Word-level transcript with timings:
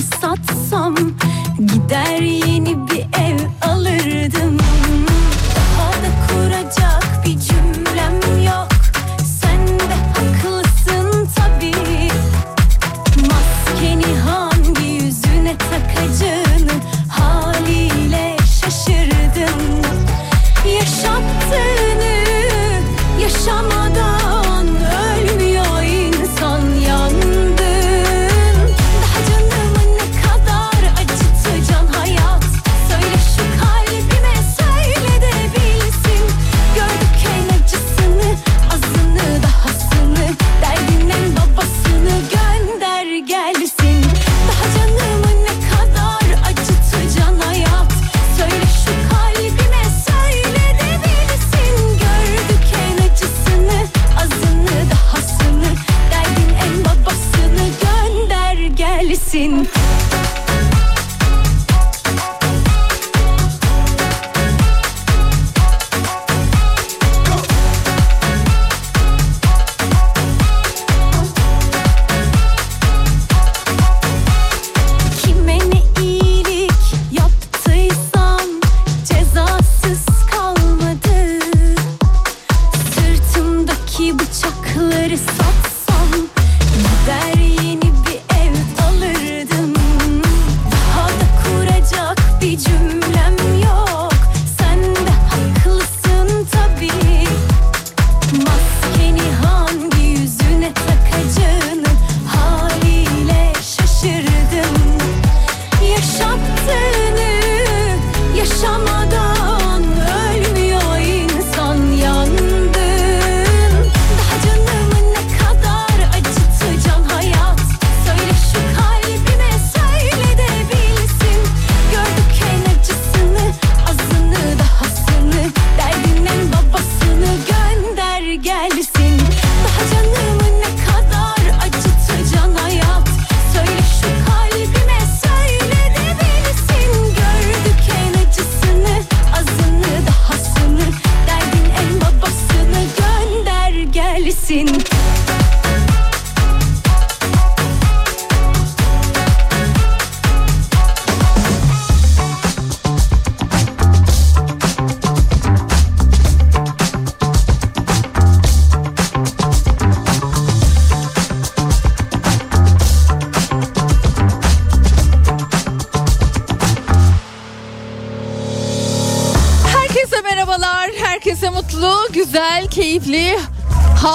Satsam 0.00 0.96
gider 1.58 2.20
yeni 2.20 2.88
bir 2.88 3.00
ev 3.00 3.38
alırdım 3.62 4.58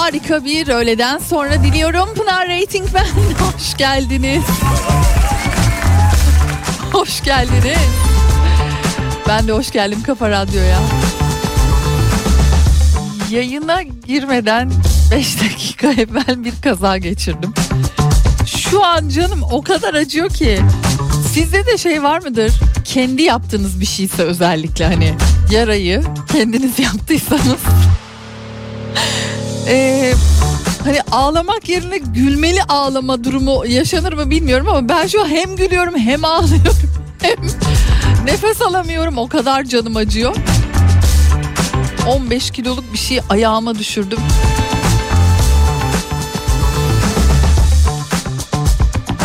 harika 0.06 0.44
bir 0.44 0.68
öğleden 0.68 1.18
sonra 1.18 1.62
diliyorum. 1.64 2.14
Pınar 2.14 2.48
Rating 2.48 2.88
ben, 2.94 3.04
hoş 3.54 3.76
geldiniz. 3.76 4.42
Hoş 6.92 7.22
geldiniz. 7.22 7.78
Ben 9.28 9.48
de 9.48 9.52
hoş 9.52 9.72
geldim 9.72 10.02
Kafa 10.02 10.30
Radyo'ya. 10.30 10.78
Yayına 13.30 13.82
girmeden 13.82 14.72
5 15.10 15.40
dakika 15.40 15.86
evvel 15.92 16.44
bir 16.44 16.52
kaza 16.62 16.98
geçirdim. 16.98 17.54
Şu 18.46 18.84
an 18.84 19.08
canım 19.08 19.42
o 19.50 19.62
kadar 19.62 19.94
acıyor 19.94 20.30
ki. 20.30 20.60
Sizde 21.32 21.66
de 21.66 21.78
şey 21.78 22.02
var 22.02 22.22
mıdır? 22.22 22.52
Kendi 22.84 23.22
yaptığınız 23.22 23.80
bir 23.80 23.86
şeyse 23.86 24.22
özellikle 24.22 24.86
hani 24.86 25.14
yarayı 25.50 26.02
kendiniz 26.32 26.78
yaptıysanız. 26.78 27.60
Ee, 29.68 30.14
hani 30.84 31.02
ağlamak 31.12 31.68
yerine 31.68 31.98
gülmeli 31.98 32.62
ağlama 32.62 33.24
durumu 33.24 33.66
yaşanır 33.66 34.12
mı 34.12 34.30
bilmiyorum 34.30 34.68
ama 34.68 34.88
ben 34.88 35.06
şu 35.06 35.26
hem 35.26 35.56
gülüyorum 35.56 35.98
hem 35.98 36.24
ağlıyorum 36.24 36.76
hem 37.22 37.36
nefes 38.24 38.62
alamıyorum 38.62 39.18
o 39.18 39.28
kadar 39.28 39.64
canım 39.64 39.96
acıyor. 39.96 40.36
15 42.06 42.50
kiloluk 42.50 42.92
bir 42.92 42.98
şey 42.98 43.20
ayağıma 43.30 43.78
düşürdüm. 43.78 44.18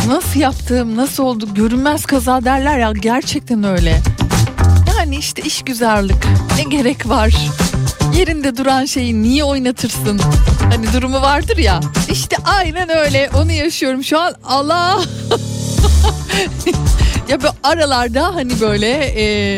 Nasıl 0.07 0.39
yaptım, 0.39 0.97
nasıl 0.97 1.23
oldu? 1.23 1.53
Görünmez 1.53 2.05
kaza 2.05 2.43
derler 2.43 2.79
ya 2.79 2.91
gerçekten 2.91 3.63
öyle. 3.63 4.01
Yani 4.97 5.15
işte 5.17 5.41
iş 5.41 5.61
güzellik. 5.61 6.17
Ne 6.57 6.63
gerek 6.63 7.09
var? 7.09 7.35
Yerinde 8.21 8.57
duran 8.57 8.85
şeyi 8.85 9.23
niye 9.23 9.43
oynatırsın? 9.43 10.19
Hani 10.69 10.93
durumu 10.93 11.21
vardır 11.21 11.57
ya. 11.57 11.79
İşte 12.11 12.35
aynen 12.45 12.89
öyle. 12.89 13.29
Onu 13.35 13.51
yaşıyorum 13.51 14.03
şu 14.03 14.19
an. 14.19 14.33
Allah. 14.43 15.01
ya 17.29 17.41
böyle 17.43 17.53
aralarda 17.63 18.35
hani 18.35 18.61
böyle 18.61 18.89
e, 18.89 19.55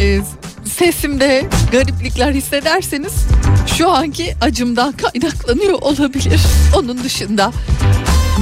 e, 0.00 0.20
sesimde 0.64 1.46
gariplikler 1.72 2.32
hissederseniz 2.32 3.12
şu 3.78 3.90
anki 3.90 4.34
acımdan 4.40 4.92
kaynaklanıyor 4.92 5.82
olabilir. 5.82 6.40
Onun 6.76 7.04
dışında 7.04 7.52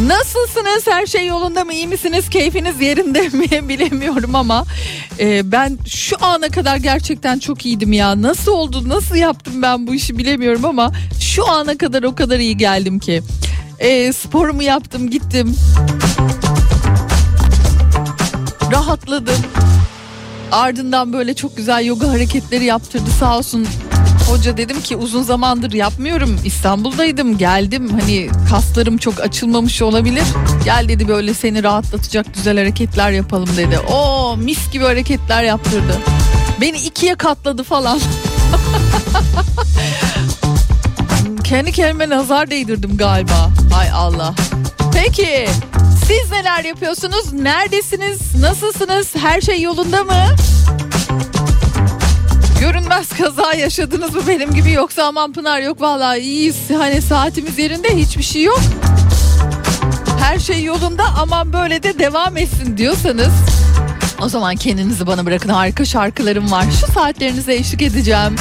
Nasılsınız? 0.02 0.86
Her 0.86 1.06
şey 1.06 1.26
yolunda 1.26 1.64
mı? 1.64 1.72
İyi 1.74 1.86
misiniz? 1.88 2.28
Keyfiniz 2.30 2.80
yerinde 2.80 3.28
mi? 3.28 3.68
Bilemiyorum 3.68 4.34
ama 4.34 4.64
e, 5.20 5.52
ben 5.52 5.78
şu 5.88 6.16
ana 6.20 6.48
kadar 6.48 6.76
gerçekten 6.76 7.38
çok 7.38 7.66
iyiydim 7.66 7.92
ya. 7.92 8.22
Nasıl 8.22 8.52
oldu? 8.52 8.88
Nasıl 8.88 9.16
yaptım 9.16 9.62
ben 9.62 9.86
bu 9.86 9.94
işi 9.94 10.18
bilemiyorum 10.18 10.64
ama 10.64 10.92
şu 11.20 11.48
ana 11.50 11.78
kadar 11.78 12.02
o 12.02 12.14
kadar 12.14 12.38
iyi 12.38 12.56
geldim 12.56 12.98
ki. 12.98 13.22
E, 13.78 14.12
sporumu 14.12 14.62
yaptım, 14.62 15.10
gittim. 15.10 15.56
Rahatladım. 18.72 19.36
Ardından 20.52 21.12
böyle 21.12 21.34
çok 21.34 21.56
güzel 21.56 21.84
yoga 21.86 22.08
hareketleri 22.08 22.64
yaptırdı 22.64 23.10
sağ 23.20 23.38
olsun. 23.38 23.66
Hoca 24.28 24.56
dedim 24.56 24.80
ki 24.80 24.96
uzun 24.96 25.22
zamandır 25.22 25.72
yapmıyorum. 25.72 26.40
İstanbul'daydım 26.44 27.38
geldim 27.38 27.88
hani 28.00 28.28
kaslarım 28.50 28.98
çok 28.98 29.20
açılmamış 29.20 29.82
olabilir. 29.82 30.24
Gel 30.64 30.88
dedi 30.88 31.08
böyle 31.08 31.34
seni 31.34 31.62
rahatlatacak 31.62 32.34
güzel 32.34 32.58
hareketler 32.58 33.10
yapalım 33.10 33.48
dedi. 33.56 33.78
O 33.78 34.36
mis 34.36 34.70
gibi 34.72 34.84
hareketler 34.84 35.42
yaptırdı. 35.42 35.98
Beni 36.60 36.76
ikiye 36.78 37.14
katladı 37.14 37.62
falan. 37.62 38.00
Kendi 41.44 41.72
kendime 41.72 42.08
nazar 42.08 42.50
değdirdim 42.50 42.96
galiba. 42.96 43.50
Hay 43.72 43.90
Allah. 43.90 44.34
Peki 44.94 45.48
siz 46.06 46.30
neler 46.30 46.64
yapıyorsunuz? 46.64 47.32
Neredesiniz? 47.32 48.34
Nasılsınız? 48.40 49.16
Her 49.16 49.40
şey 49.40 49.62
yolunda 49.62 50.04
mı? 50.04 50.26
Görünmez 52.64 53.08
kaza 53.08 53.54
yaşadınız 53.54 54.14
mı 54.14 54.22
benim 54.28 54.54
gibi 54.54 54.72
yoksa 54.72 55.04
aman 55.04 55.32
Pınar 55.32 55.60
yok 55.60 55.80
vallahi 55.80 56.18
iyiyiz. 56.18 56.56
Hani 56.78 57.02
saatimiz 57.02 57.58
yerinde 57.58 57.96
hiçbir 57.96 58.22
şey 58.22 58.42
yok. 58.42 58.60
Her 60.20 60.38
şey 60.38 60.64
yolunda 60.64 61.04
aman 61.18 61.52
böyle 61.52 61.82
de 61.82 61.98
devam 61.98 62.36
etsin 62.36 62.76
diyorsanız 62.76 63.32
o 64.22 64.28
zaman 64.28 64.56
kendinizi 64.56 65.06
bana 65.06 65.26
bırakın 65.26 65.48
harika 65.48 65.84
şarkılarım 65.84 66.50
var. 66.50 66.64
Şu 66.80 66.92
saatlerinize 66.92 67.54
eşlik 67.54 67.82
edeceğim. 67.82 68.36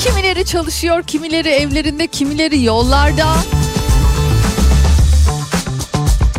Kimileri 0.00 0.44
çalışıyor, 0.44 1.02
kimileri 1.02 1.48
evlerinde, 1.48 2.06
kimileri 2.06 2.62
yollarda. 2.62 3.26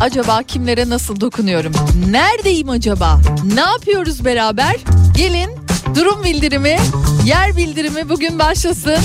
Acaba 0.00 0.42
kimlere 0.42 0.88
nasıl 0.88 1.20
dokunuyorum? 1.20 1.72
Neredeyim 2.10 2.68
acaba? 2.68 3.20
Ne 3.54 3.60
yapıyoruz 3.60 4.24
beraber? 4.24 4.76
Gelin 5.16 5.65
durum 5.94 6.24
bildirimi, 6.24 6.76
yer 7.24 7.56
bildirimi 7.56 8.08
bugün 8.08 8.38
başlasın. 8.38 8.98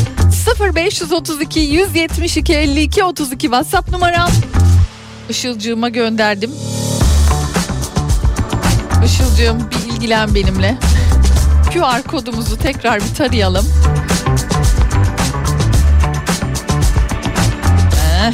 0532 0.76 1.60
172 1.60 2.54
52 2.54 3.04
32 3.04 3.42
WhatsApp 3.42 3.92
numaram. 3.92 4.30
Işılcığıma 5.30 5.90
gönderdim. 5.90 6.52
Işılcığım 9.06 9.58
bir 9.72 9.94
ilgilen 9.94 10.36
benimle. 10.36 10.78
QR 11.74 12.02
kodumuzu 12.04 12.58
tekrar 12.58 13.00
bir 13.02 13.16
tarayalım. 13.16 13.66
Eh, 17.96 18.34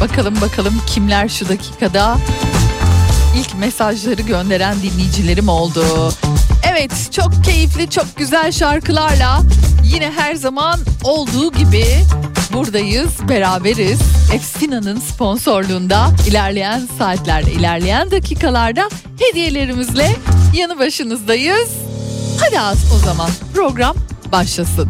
Bakalım 0.00 0.40
bakalım 0.40 0.74
kimler 0.86 1.28
şu 1.28 1.48
dakikada 1.48 2.16
ilk 3.36 3.54
mesajları 3.58 4.22
gönderen 4.22 4.76
dinleyicilerim 4.82 5.48
oldu. 5.48 6.12
Evet 6.72 7.08
çok 7.12 7.44
keyifli 7.44 7.90
çok 7.90 8.16
güzel 8.16 8.52
şarkılarla 8.52 9.42
yine 9.84 10.10
her 10.10 10.34
zaman 10.34 10.80
olduğu 11.04 11.52
gibi 11.52 11.84
buradayız 12.52 13.10
beraberiz. 13.28 14.00
Efsina'nın 14.34 15.00
sponsorluğunda 15.00 16.10
ilerleyen 16.28 16.88
saatlerde 16.98 17.52
ilerleyen 17.52 18.10
dakikalarda 18.10 18.88
hediyelerimizle 19.18 20.16
yanı 20.54 20.78
başınızdayız. 20.78 21.70
Hadi 22.40 22.60
az 22.60 22.92
o 22.96 22.98
zaman 22.98 23.30
program 23.54 23.96
başlasın. 24.32 24.88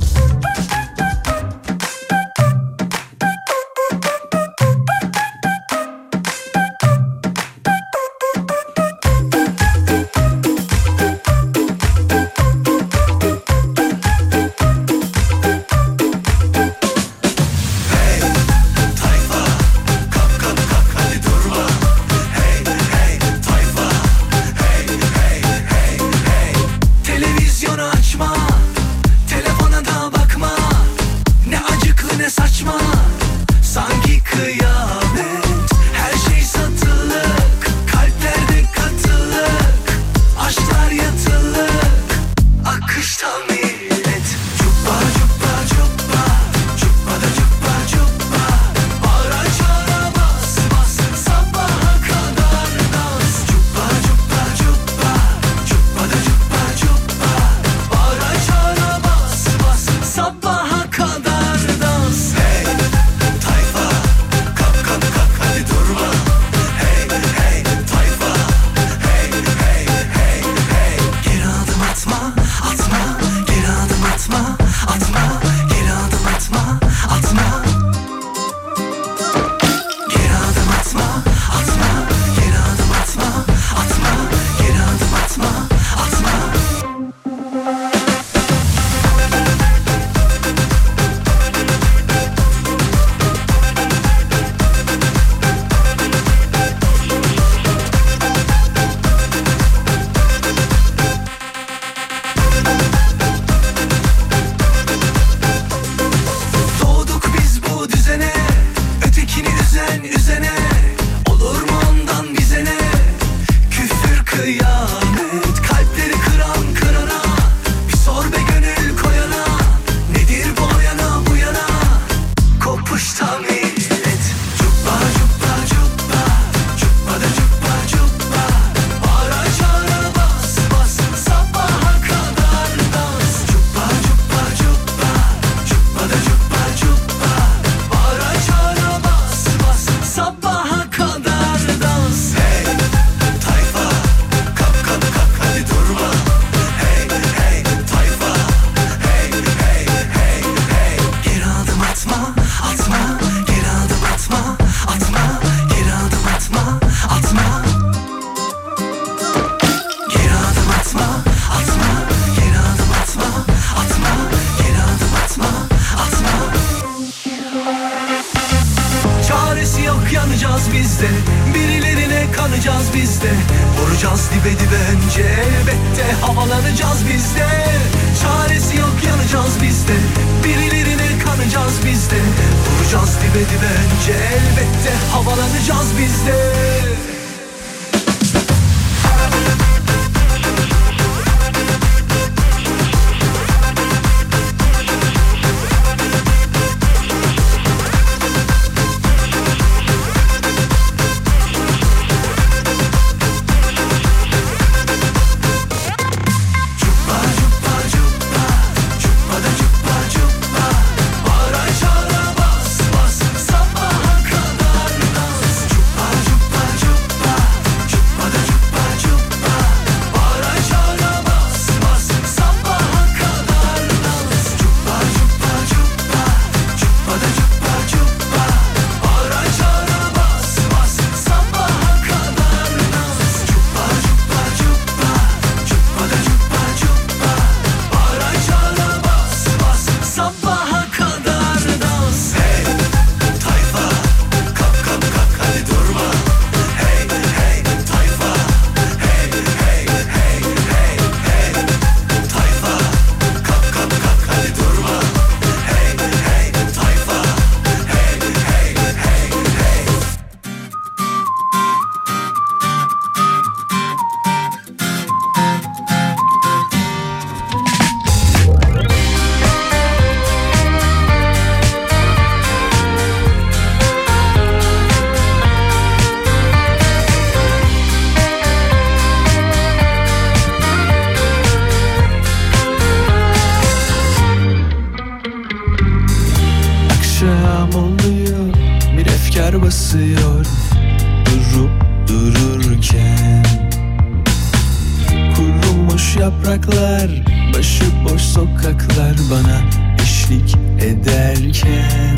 Boş 298.05 298.23
sokaklar 298.23 299.17
bana 299.31 299.61
eşlik 300.03 300.57
ederken 300.81 302.17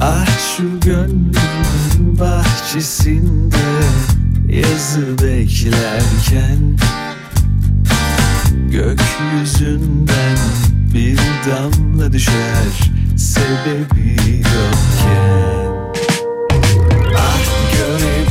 Ah 0.00 0.26
şu 0.56 0.80
gönlümün 0.80 2.18
bahçesinde 2.20 3.56
Yazı 4.48 5.18
beklerken 5.18 6.78
Gökyüzünden 8.70 10.38
bir 10.94 11.18
damla 11.50 12.12
düşer 12.12 12.92
Sebebi 13.16 14.16
yokken. 14.38 15.74
Ah 17.16 17.40
görev 17.72 18.23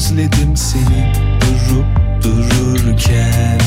özledim 0.00 0.56
seni 0.56 1.12
durup 1.40 1.86
dururken. 2.24 3.60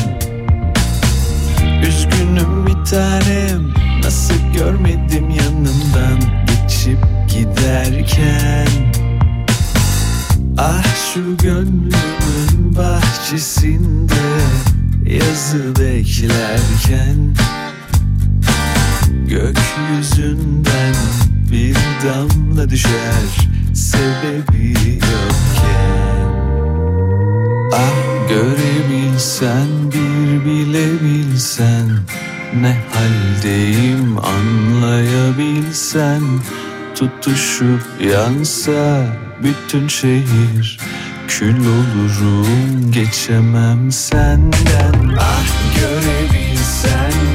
Üzgünüm 1.88 2.66
bir 2.66 2.84
tanem 2.90 3.74
nasıl 4.02 4.34
görmedim 4.58 5.30
yanından 5.30 6.18
geçip 6.46 6.98
giderken. 7.28 8.68
Ah 10.58 10.84
şu 11.14 11.36
gönlümün 11.36 12.76
bahçesinde 12.76 14.14
yazı 15.06 15.76
beklerken. 15.76 17.34
Gökyüzünden 19.28 20.94
bir 21.52 21.76
damla 22.04 22.70
düşer 22.70 23.48
sebebi 23.74 24.74
tutuşu 36.94 37.78
yansa 38.00 39.06
bütün 39.42 39.88
şehir. 39.88 40.78
Kül 41.28 41.60
olurum 41.60 42.92
geçemem 42.92 43.92
senden. 43.92 45.16
Ah 45.18 45.46
görebilsen. 45.80 47.33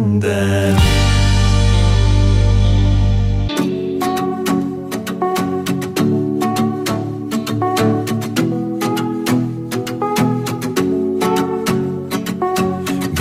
senden. 0.00 0.76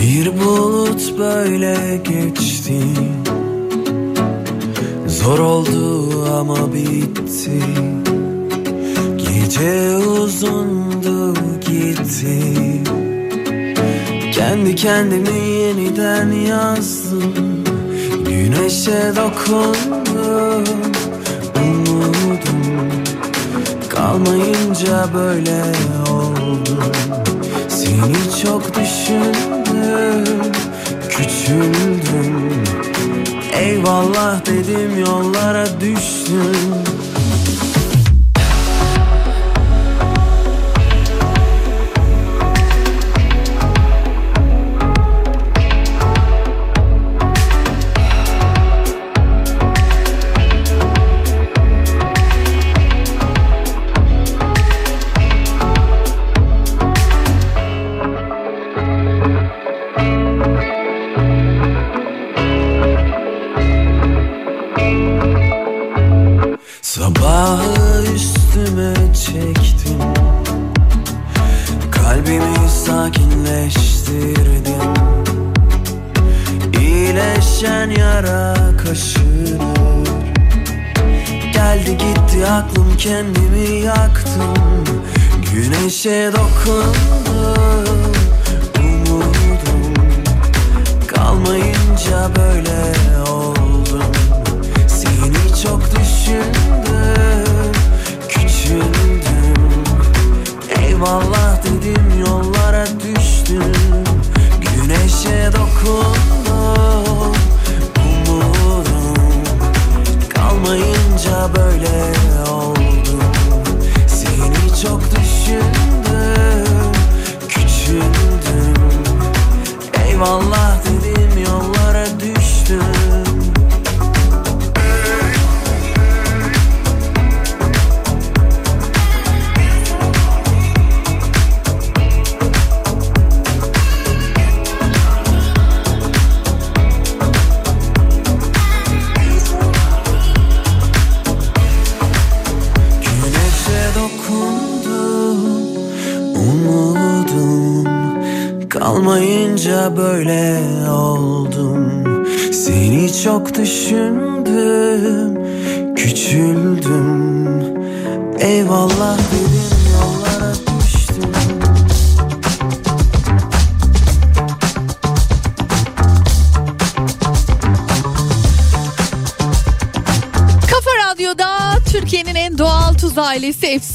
Bir 0.01 0.39
bulut 0.41 1.17
böyle 1.17 1.97
geçti. 1.97 2.81
Zor 5.07 5.39
oldu 5.39 6.25
ama 6.39 6.73
bitti. 6.73 7.61
Gece 9.17 9.97
uzundu 9.97 11.33
gitti. 11.61 13.08
Kendi 14.49 14.75
kendimi 14.75 15.39
yeniden 15.39 16.31
yazdım. 16.31 17.63
Güneşe 18.25 19.13
dokundum 19.15 20.63
Umudum. 21.55 22.93
Kalmayınca 23.89 25.13
böyle 25.13 25.63
oldum. 26.09 26.93
Seni 27.67 28.41
çok 28.43 28.75
düşündüm 28.75 30.51
Küçüldüm. 31.09 32.63
Eyvallah 33.53 34.45
dedim 34.45 34.99
yollara 34.99 35.65
düştüm 35.81 36.88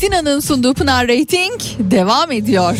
Efsina'nın 0.05 0.41
sunduğu 0.41 0.75
Pınar 0.75 1.09
Rating 1.09 1.61
devam 1.79 2.33
ediyor. 2.33 2.77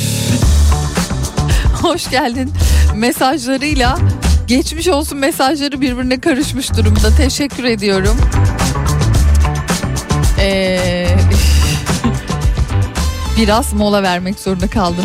Hoş 1.83 2.11
geldin 2.11 2.53
mesajlarıyla 2.95 3.99
geçmiş 4.47 4.89
olsun 4.89 5.19
mesajları 5.19 5.81
birbirine 5.81 6.21
karışmış 6.21 6.77
durumda. 6.77 7.17
Teşekkür 7.17 7.65
ediyorum. 7.65 8.17
Ee, 10.39 11.17
biraz 13.39 13.73
mola 13.73 14.03
vermek 14.03 14.41
zorunda 14.41 14.69
kaldım. 14.69 15.05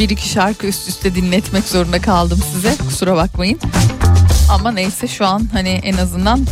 Bir 0.00 0.08
iki 0.08 0.28
şarkı 0.28 0.66
üst 0.66 0.88
üste 0.88 1.14
dinletmek 1.14 1.64
zorunda 1.64 2.00
kaldım 2.00 2.40
size. 2.52 2.76
Kusura 2.88 3.16
bakmayın. 3.16 3.58
Ama 4.50 4.70
neyse 4.70 5.08
şu 5.08 5.26
an 5.26 5.48
hani 5.52 5.68
en 5.68 5.96
azından 5.96 6.46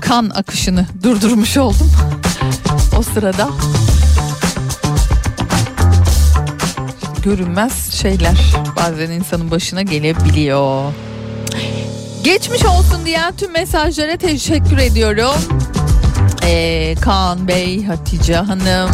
kan 0.00 0.30
akışını 0.34 0.86
durdurmuş 1.02 1.56
oldum. 1.56 1.92
o 2.98 3.02
sırada 3.02 3.48
görünmez 7.22 7.92
şeyler 7.94 8.36
bazen 8.76 9.10
insanın 9.10 9.50
başına 9.50 9.82
gelebiliyor. 9.82 10.92
Geçmiş 12.24 12.64
olsun 12.64 13.06
diyen 13.06 13.36
tüm 13.36 13.52
mesajlara 13.52 14.16
teşekkür 14.16 14.78
ediyorum. 14.78 15.40
Ee, 16.44 16.94
Kaan 17.00 17.48
Bey, 17.48 17.84
Hatice 17.84 18.36
Hanım, 18.36 18.90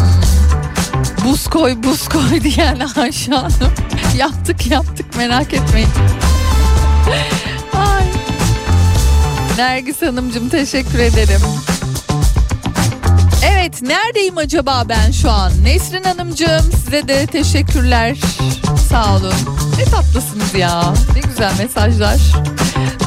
buz 1.25 1.47
koy 1.47 1.75
buz 1.83 2.07
koy 2.07 2.41
diyen 2.43 2.79
Ayşe 2.97 3.31
Hanım. 3.31 3.73
yaptık 4.17 4.67
yaptık 4.67 5.17
merak 5.17 5.53
etmeyin. 5.53 5.89
Ay. 7.73 8.03
Nergis 9.57 10.01
Hanımcığım 10.01 10.49
teşekkür 10.49 10.99
ederim. 10.99 11.41
Evet 13.61 13.81
neredeyim 13.81 14.37
acaba 14.37 14.83
ben 14.89 15.11
şu 15.11 15.29
an? 15.31 15.51
Nesrin 15.63 16.03
Hanımcığım 16.03 16.71
size 16.85 17.07
de 17.07 17.25
teşekkürler. 17.25 18.17
Sağ 18.89 19.15
olun. 19.15 19.33
Ne 19.77 19.85
tatlısınız 19.85 20.53
ya. 20.53 20.93
Ne 21.15 21.19
güzel 21.19 21.51
mesajlar. 21.59 22.17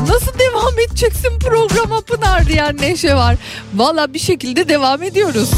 Nasıl 0.09 0.39
devam 0.39 0.79
edeceksin 0.89 1.39
programa 1.39 2.01
Pınar 2.01 2.47
diyen 2.47 2.77
Neşe 2.77 3.15
var. 3.15 3.37
Valla 3.75 4.15
bir 4.15 4.19
şekilde 4.19 4.69
devam 4.69 5.03
ediyoruz. 5.03 5.51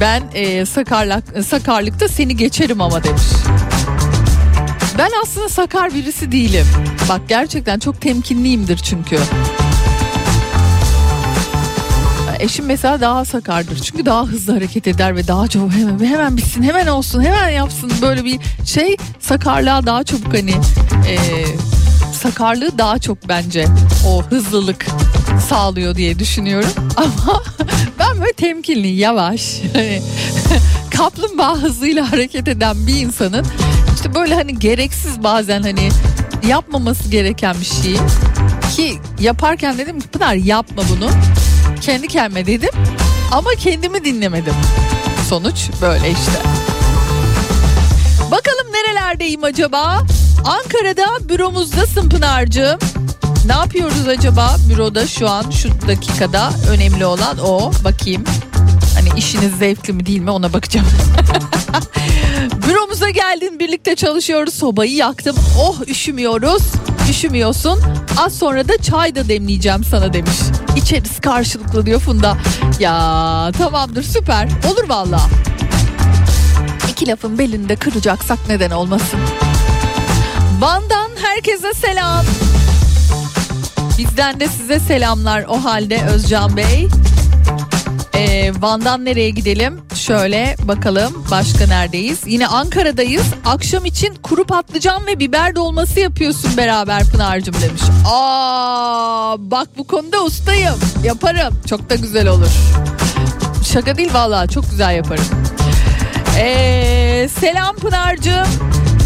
Ben 0.00 0.22
e, 0.34 0.66
sakarlık, 0.66 1.24
sakarlıkta 1.46 2.08
seni 2.08 2.36
geçerim 2.36 2.80
ama 2.80 3.04
demiş. 3.04 3.22
Ben 4.98 5.10
aslında 5.22 5.48
sakar 5.48 5.94
birisi 5.94 6.32
değilim. 6.32 6.66
Bak 7.08 7.20
gerçekten 7.28 7.78
çok 7.78 8.00
temkinliyimdir 8.00 8.76
çünkü. 8.76 9.18
Eşim 12.44 12.66
mesela 12.66 13.00
daha 13.00 13.24
sakardır. 13.24 13.78
Çünkü 13.78 14.06
daha 14.06 14.26
hızlı 14.26 14.52
hareket 14.52 14.86
eder 14.86 15.16
ve 15.16 15.28
daha 15.28 15.48
çabuk 15.48 15.72
hemen 15.72 16.04
hemen 16.04 16.36
bitsin, 16.36 16.62
hemen 16.62 16.86
olsun, 16.86 17.22
hemen 17.22 17.48
yapsın. 17.48 17.92
Böyle 18.02 18.24
bir 18.24 18.40
şey 18.64 18.96
sakarlığa 19.20 19.86
daha 19.86 20.04
çabuk 20.04 20.34
hani 20.34 20.50
e, 21.08 21.16
sakarlığı 22.12 22.78
daha 22.78 22.98
çok 22.98 23.28
bence 23.28 23.66
o 24.06 24.22
hızlılık 24.22 24.86
sağlıyor 25.48 25.94
diye 25.94 26.18
düşünüyorum. 26.18 26.70
Ama 26.96 27.42
ben 27.98 28.20
böyle 28.20 28.32
temkinli, 28.32 28.88
yavaş, 28.88 29.60
hani 29.72 30.02
kaplumbağa 30.96 31.56
hızıyla 31.56 32.12
hareket 32.12 32.48
eden 32.48 32.86
bir 32.86 32.96
insanın 32.96 33.46
işte 33.94 34.14
böyle 34.14 34.34
hani 34.34 34.58
gereksiz 34.58 35.22
bazen 35.22 35.62
hani 35.62 35.88
yapmaması 36.48 37.08
gereken 37.08 37.56
bir 37.60 37.82
şeyi 37.82 37.98
ki 38.76 38.98
yaparken 39.20 39.78
dedim 39.78 40.00
ki 40.00 40.08
Pınar 40.08 40.34
yapma 40.34 40.82
bunu. 40.90 41.10
Kendi 41.80 42.08
kendime 42.08 42.46
dedim 42.46 42.70
ama 43.32 43.50
kendimi 43.50 44.04
dinlemedim. 44.04 44.54
Sonuç 45.28 45.70
böyle 45.82 46.10
işte. 46.10 46.42
Bakalım 48.30 48.72
nerelerdeyim 48.72 49.44
acaba? 49.44 50.02
Ankara'da 50.44 51.28
büromuzdasın 51.28 52.08
Pınar'cığım. 52.08 52.78
Ne 53.46 53.52
yapıyoruz 53.52 54.08
acaba 54.08 54.56
büroda 54.68 55.06
şu 55.06 55.28
an 55.30 55.50
şu 55.50 55.68
dakikada 55.88 56.50
önemli 56.70 57.06
olan 57.06 57.38
o 57.38 57.72
bakayım. 57.84 58.24
İşiniz 59.16 59.58
zevkli 59.58 59.92
mi 59.92 60.06
değil 60.06 60.20
mi 60.20 60.30
ona 60.30 60.52
bakacağım. 60.52 60.86
Büromuza 62.68 63.10
geldin 63.10 63.58
birlikte 63.58 63.96
çalışıyoruz 63.96 64.54
sobayı 64.54 64.94
yaktım. 64.94 65.36
Oh 65.60 65.80
üşümüyoruz. 65.88 66.62
Üşümüyorsun. 67.10 67.80
Az 68.18 68.38
sonra 68.38 68.68
da 68.68 68.78
çay 68.82 69.14
da 69.14 69.28
demleyeceğim 69.28 69.84
sana 69.84 70.12
demiş. 70.12 70.36
İçeriz 70.76 71.20
karşılıklı 71.20 71.86
diyor 71.86 72.00
Funda. 72.00 72.36
Ya 72.80 72.92
tamamdır 73.58 74.02
süper 74.02 74.48
olur 74.72 74.88
valla. 74.88 75.20
İki 76.90 77.06
lafın 77.08 77.38
belini 77.38 77.68
de 77.68 77.76
kıracaksak 77.76 78.38
neden 78.48 78.70
olmasın. 78.70 79.20
Van'dan 80.60 81.10
herkese 81.22 81.74
selam. 81.74 82.24
Bizden 83.98 84.40
de 84.40 84.48
size 84.48 84.80
selamlar 84.80 85.44
o 85.48 85.64
halde 85.64 86.02
Özcan 86.02 86.56
Bey. 86.56 86.88
Ee, 88.24 88.52
Van'dan 88.60 89.04
nereye 89.04 89.30
gidelim? 89.30 89.80
Şöyle 89.94 90.56
bakalım 90.62 91.24
başka 91.30 91.66
neredeyiz? 91.66 92.18
Yine 92.26 92.46
Ankara'dayız. 92.46 93.26
Akşam 93.44 93.84
için 93.84 94.14
kuru 94.22 94.44
patlıcan 94.44 95.06
ve 95.06 95.18
biber 95.18 95.56
dolması 95.56 96.00
yapıyorsun 96.00 96.56
beraber 96.56 97.04
Pınar'cığım 97.04 97.54
demiş. 97.54 97.82
Aa, 98.12 99.36
bak 99.38 99.68
bu 99.78 99.86
konuda 99.86 100.24
ustayım. 100.24 100.74
Yaparım. 101.04 101.54
Çok 101.68 101.90
da 101.90 101.94
güzel 101.94 102.28
olur. 102.28 102.50
Şaka 103.72 103.96
değil 103.96 104.14
vallahi 104.14 104.48
çok 104.48 104.70
güzel 104.70 104.96
yaparım. 104.96 105.24
Ee, 106.38 107.28
selam 107.40 107.76
Pınar'cığım. 107.76 108.46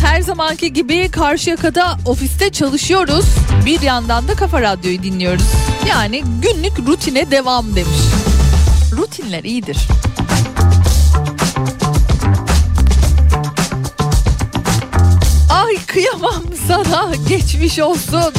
Her 0.07 0.21
zamanki 0.21 0.73
gibi 0.73 1.09
Karşıyaka'da 1.11 1.99
ofiste 2.07 2.51
çalışıyoruz. 2.53 3.25
Bir 3.67 3.81
yandan 3.81 4.29
da 4.29 4.35
Kafa 4.35 4.63
Radyo'yu 4.63 5.03
dinliyoruz. 5.03 5.45
Yani 5.89 6.23
günlük 6.43 6.89
rutine 6.89 7.31
devam 7.31 7.77
demiş. 7.77 7.99
Rutinler 9.19 9.45
iyidir. 9.45 9.79
Ay 15.51 15.77
kıyamam 15.87 16.43
sana 16.69 17.13
geçmiş 17.29 17.79
olsun. 17.79 18.33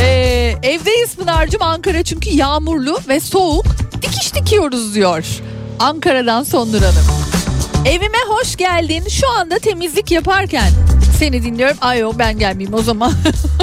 Ee, 0.00 0.54
evdeyiz 0.62 1.16
Pınar'cığım 1.16 1.62
Ankara 1.62 2.02
çünkü 2.02 2.30
yağmurlu 2.30 2.98
ve 3.08 3.20
soğuk. 3.20 3.66
Dikiş 4.02 4.34
dikiyoruz 4.34 4.94
diyor. 4.94 5.24
Ankara'dan 5.78 6.42
Sondur 6.42 6.82
Hanım. 6.82 7.04
Evime 7.86 8.18
hoş 8.28 8.56
geldin. 8.56 9.08
Şu 9.08 9.30
anda 9.30 9.58
temizlik 9.58 10.10
yaparken 10.10 10.70
seni 11.18 11.42
dinliyorum. 11.42 11.76
Ay 11.80 12.04
o 12.04 12.18
ben 12.18 12.38
gelmeyeyim 12.38 12.74
o 12.74 12.82
zaman. 12.82 13.12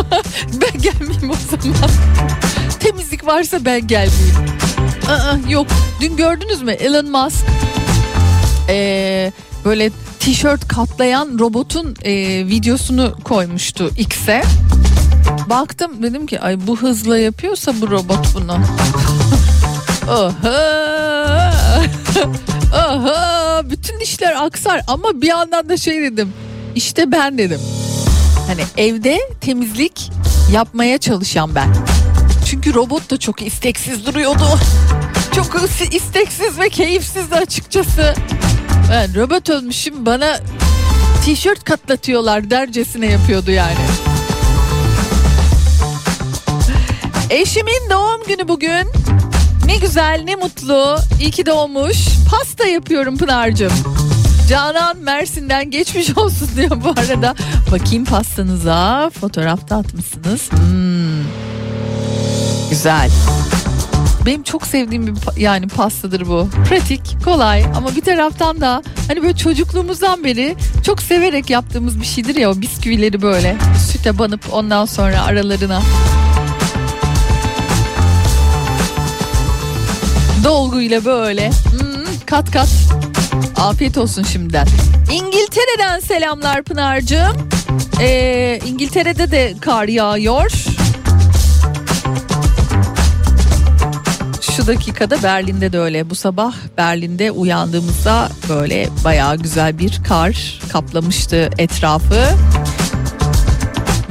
ben 0.62 0.82
gelmeyeyim 0.82 1.32
o 1.32 1.36
zaman. 1.52 1.90
temizlik 2.80 3.28
varsa 3.28 3.66
ben 3.66 3.88
gelmeyeyim. 3.88 4.36
Aa, 5.10 5.50
yok. 5.50 5.68
Dün 6.02 6.18
gördünüz 6.18 6.62
mü 6.62 6.72
Elon 6.72 7.12
Musk 7.12 7.46
ee, 8.70 9.32
böyle 9.66 9.92
tişört 10.20 10.68
katlayan 10.68 11.40
robotun 11.40 11.96
e, 12.04 12.14
videosunu 12.48 13.16
koymuştu 13.24 13.92
X'e. 13.98 14.44
Baktım 15.50 16.04
dedim 16.04 16.26
ki 16.28 16.40
ay 16.40 16.68
bu 16.68 16.78
hızla 16.78 17.18
yapıyorsa 17.18 17.74
bu 17.82 17.92
robot 17.92 18.28
bunu. 18.36 18.54
Oha. 20.08 21.52
Oha. 22.76 23.62
Bütün 23.70 24.00
işler 24.00 24.46
aksar 24.46 24.82
ama 24.88 25.22
bir 25.22 25.28
yandan 25.28 25.70
da 25.70 25.78
şey 25.78 26.02
dedim. 26.02 26.34
İşte 26.76 27.12
ben 27.12 27.38
dedim. 27.38 27.60
Hani 28.48 28.62
evde 28.78 29.20
temizlik 29.42 30.12
yapmaya 30.52 30.98
çalışan 30.98 31.56
ben. 31.56 31.70
Çünkü 32.52 32.74
robot 32.74 33.12
da 33.12 33.18
çok 33.18 33.42
isteksiz 33.42 34.06
duruyordu. 34.06 34.60
Çok 35.36 35.46
isteksiz 35.92 36.60
ve 36.60 36.70
keyifsizdi 36.70 37.36
açıkçası. 37.36 38.14
Ben 38.92 39.16
robot 39.16 39.50
olmuşum 39.50 40.06
bana 40.06 40.40
tişört 41.26 41.64
katlatıyorlar 41.64 42.50
dercesine 42.50 43.06
yapıyordu 43.06 43.52
yani. 43.52 43.78
Eşimin 47.30 47.90
doğum 47.90 48.24
günü 48.28 48.48
bugün. 48.48 48.88
Ne 49.66 49.78
güzel 49.82 50.22
ne 50.24 50.36
mutlu. 50.36 50.98
İyi 51.22 51.32
ki 51.32 51.46
doğmuş. 51.46 51.98
Pasta 52.30 52.68
yapıyorum 52.68 53.18
Pınar'cığım. 53.18 53.74
Canan 54.50 54.98
Mersin'den 54.98 55.72
geçmiş 55.72 56.10
olsun 56.18 56.50
diyor 56.56 56.84
bu 56.84 56.90
arada. 56.90 57.36
Bakayım 57.72 58.06
pastanıza. 58.06 59.10
Fotoğrafta 59.20 59.78
atmışsınız. 59.78 60.52
Hmm. 60.52 61.51
Güzel. 62.72 63.10
Benim 64.26 64.44
çok 64.44 64.68
sevdiğim 64.68 65.08
bir 65.08 65.14
yani 65.38 65.68
pastadır 65.68 66.28
bu. 66.28 66.50
Pratik, 66.70 67.24
kolay 67.26 67.66
ama 67.76 67.96
bir 67.96 68.02
taraftan 68.02 68.62
da 68.62 68.84
hani 69.08 69.24
böyle 69.24 69.36
çocukluğumuzdan 69.36 70.24
beri 70.24 70.56
çok 70.86 71.02
severek 71.02 71.50
yaptığımız 71.50 72.02
bir 72.02 72.06
şeydir 72.06 72.36
ya 72.36 72.52
o 72.52 72.62
bisküvileri 72.62 73.22
böyle 73.22 73.56
süte 73.92 74.18
banıp 74.18 74.42
ondan 74.52 74.86
sonra 74.86 75.24
aralarına 75.24 75.82
dolguyla 80.44 81.06
böyle 81.06 81.50
hmm, 81.50 82.06
kat 82.26 82.52
kat 82.52 82.70
afiyet 83.56 83.98
olsun 83.98 84.24
şimdiden. 84.24 84.68
İngiltere'den 85.12 86.00
selamlar 86.00 86.64
Pınar'cığım. 86.64 87.50
Ee, 88.02 88.60
İngiltere'de 88.66 89.32
de 89.32 89.54
kar 89.62 89.88
yağıyor. 89.88 90.52
Şu 94.58 94.68
dakikada 94.68 95.24
Berlin'de 95.24 95.74
de 95.74 95.80
öyle. 95.80 96.10
Bu 96.10 96.16
sabah 96.16 96.54
Berlin'de 96.78 97.32
uyandığımızda 97.32 98.30
böyle 98.50 98.90
bayağı 99.04 99.38
güzel 99.38 99.80
bir 99.80 100.04
kar 100.08 100.60
kaplamıştı 100.72 101.50
etrafı. 101.58 102.26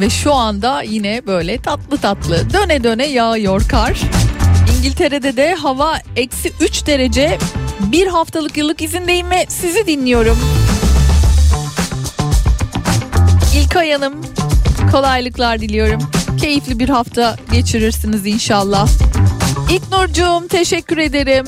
Ve 0.01 0.11
şu 0.11 0.35
anda 0.35 0.83
yine 0.83 1.23
böyle 1.27 1.63
tatlı 1.63 1.99
tatlı 1.99 2.53
döne 2.53 2.85
döne 2.85 3.07
yağıyor 3.07 3.69
kar. 3.69 4.01
İngiltere'de 4.79 5.37
de 5.37 5.55
hava 5.55 5.99
eksi 6.17 6.53
3 6.61 6.87
derece. 6.87 7.39
Bir 7.81 8.07
haftalık 8.07 8.57
yıllık 8.57 8.83
izindeyim 8.83 9.31
ve 9.31 9.47
sizi 9.49 9.87
dinliyorum. 9.87 10.39
İlkay 13.57 13.93
Hanım 13.93 14.15
kolaylıklar 14.93 15.61
diliyorum. 15.61 16.01
Keyifli 16.41 16.79
bir 16.79 16.89
hafta 16.89 17.37
geçirirsiniz 17.53 18.27
inşallah. 18.27 18.89
İknurcuğum 19.71 20.49
teşekkür 20.49 20.99
ederim. 20.99 21.47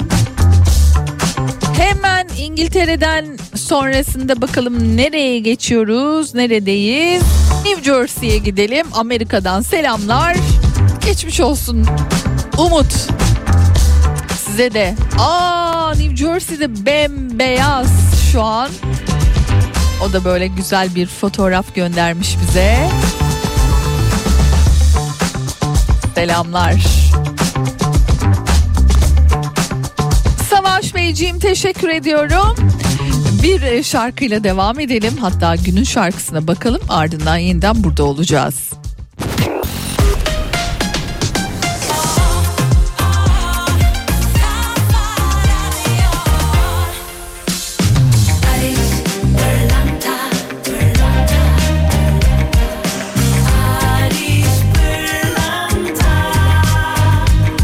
Hemen 1.77 2.29
İngiltere'den 2.39 3.39
sonrasında 3.55 4.43
bakalım 4.43 4.97
nereye 4.97 5.39
geçiyoruz, 5.39 6.35
neredeyiz? 6.35 7.23
New 7.65 7.83
Jersey'ye 7.83 8.39
gidelim. 8.39 8.87
Amerika'dan 8.93 9.61
selamlar. 9.61 10.37
Geçmiş 11.07 11.41
olsun. 11.41 11.87
Umut. 12.59 12.93
Size 14.47 14.75
de. 14.75 14.95
Aa 15.19 15.95
New 15.99 16.17
Jersey'de 16.17 16.87
bembeyaz 16.87 17.91
şu 18.33 18.43
an. 18.43 18.71
O 20.05 20.13
da 20.13 20.25
böyle 20.25 20.47
güzel 20.47 20.95
bir 20.95 21.07
fotoğraf 21.07 21.75
göndermiş 21.75 22.37
bize. 22.43 22.89
Selamlar. 26.15 27.02
Savaş 31.13 31.21
Beyciğim 31.21 31.39
teşekkür 31.39 31.89
ediyorum. 31.89 32.57
Bir 33.43 33.63
e, 33.63 33.83
şarkıyla 33.83 34.45
devam 34.45 34.81
edelim. 34.81 35.17
Hatta 35.21 35.57
günün 35.57 35.85
şarkısına 35.85 36.47
bakalım. 36.47 36.81
Ardından 36.89 37.37
yeniden 37.37 37.85
burada 37.85 38.05
olacağız. 38.05 38.71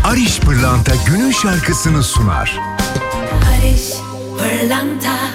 Ariş 0.04 0.40
Pırlanta 0.40 0.92
günün 1.06 1.30
şarkısını 1.30 2.02
sunar. 2.02 2.78
Barış 4.68 4.78
Pırlanta 4.78 5.27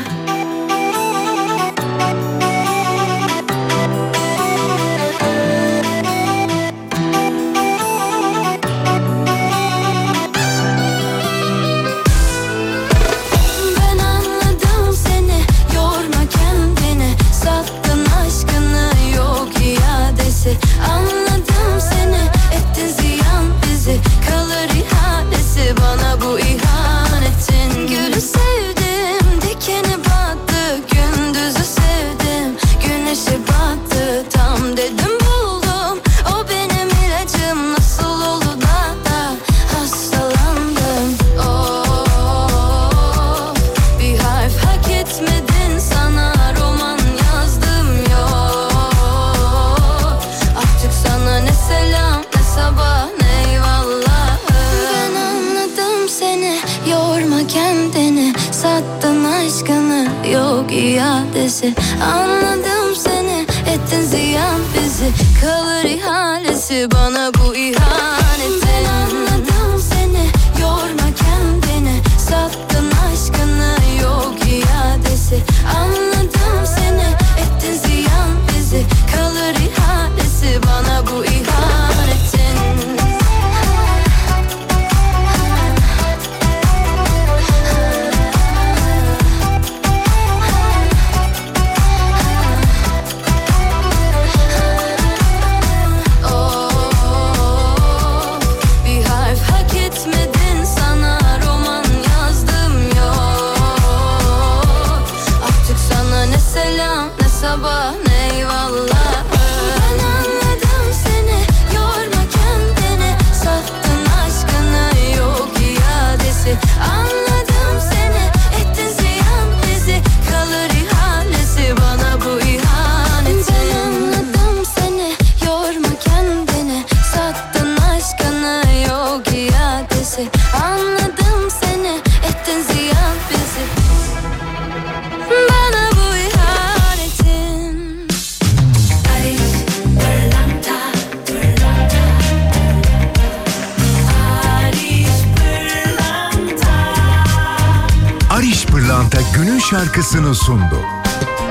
günün 149.36 149.60
şarkısını 149.60 150.36
sundu. 150.36 150.80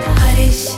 Barış 0.06 0.68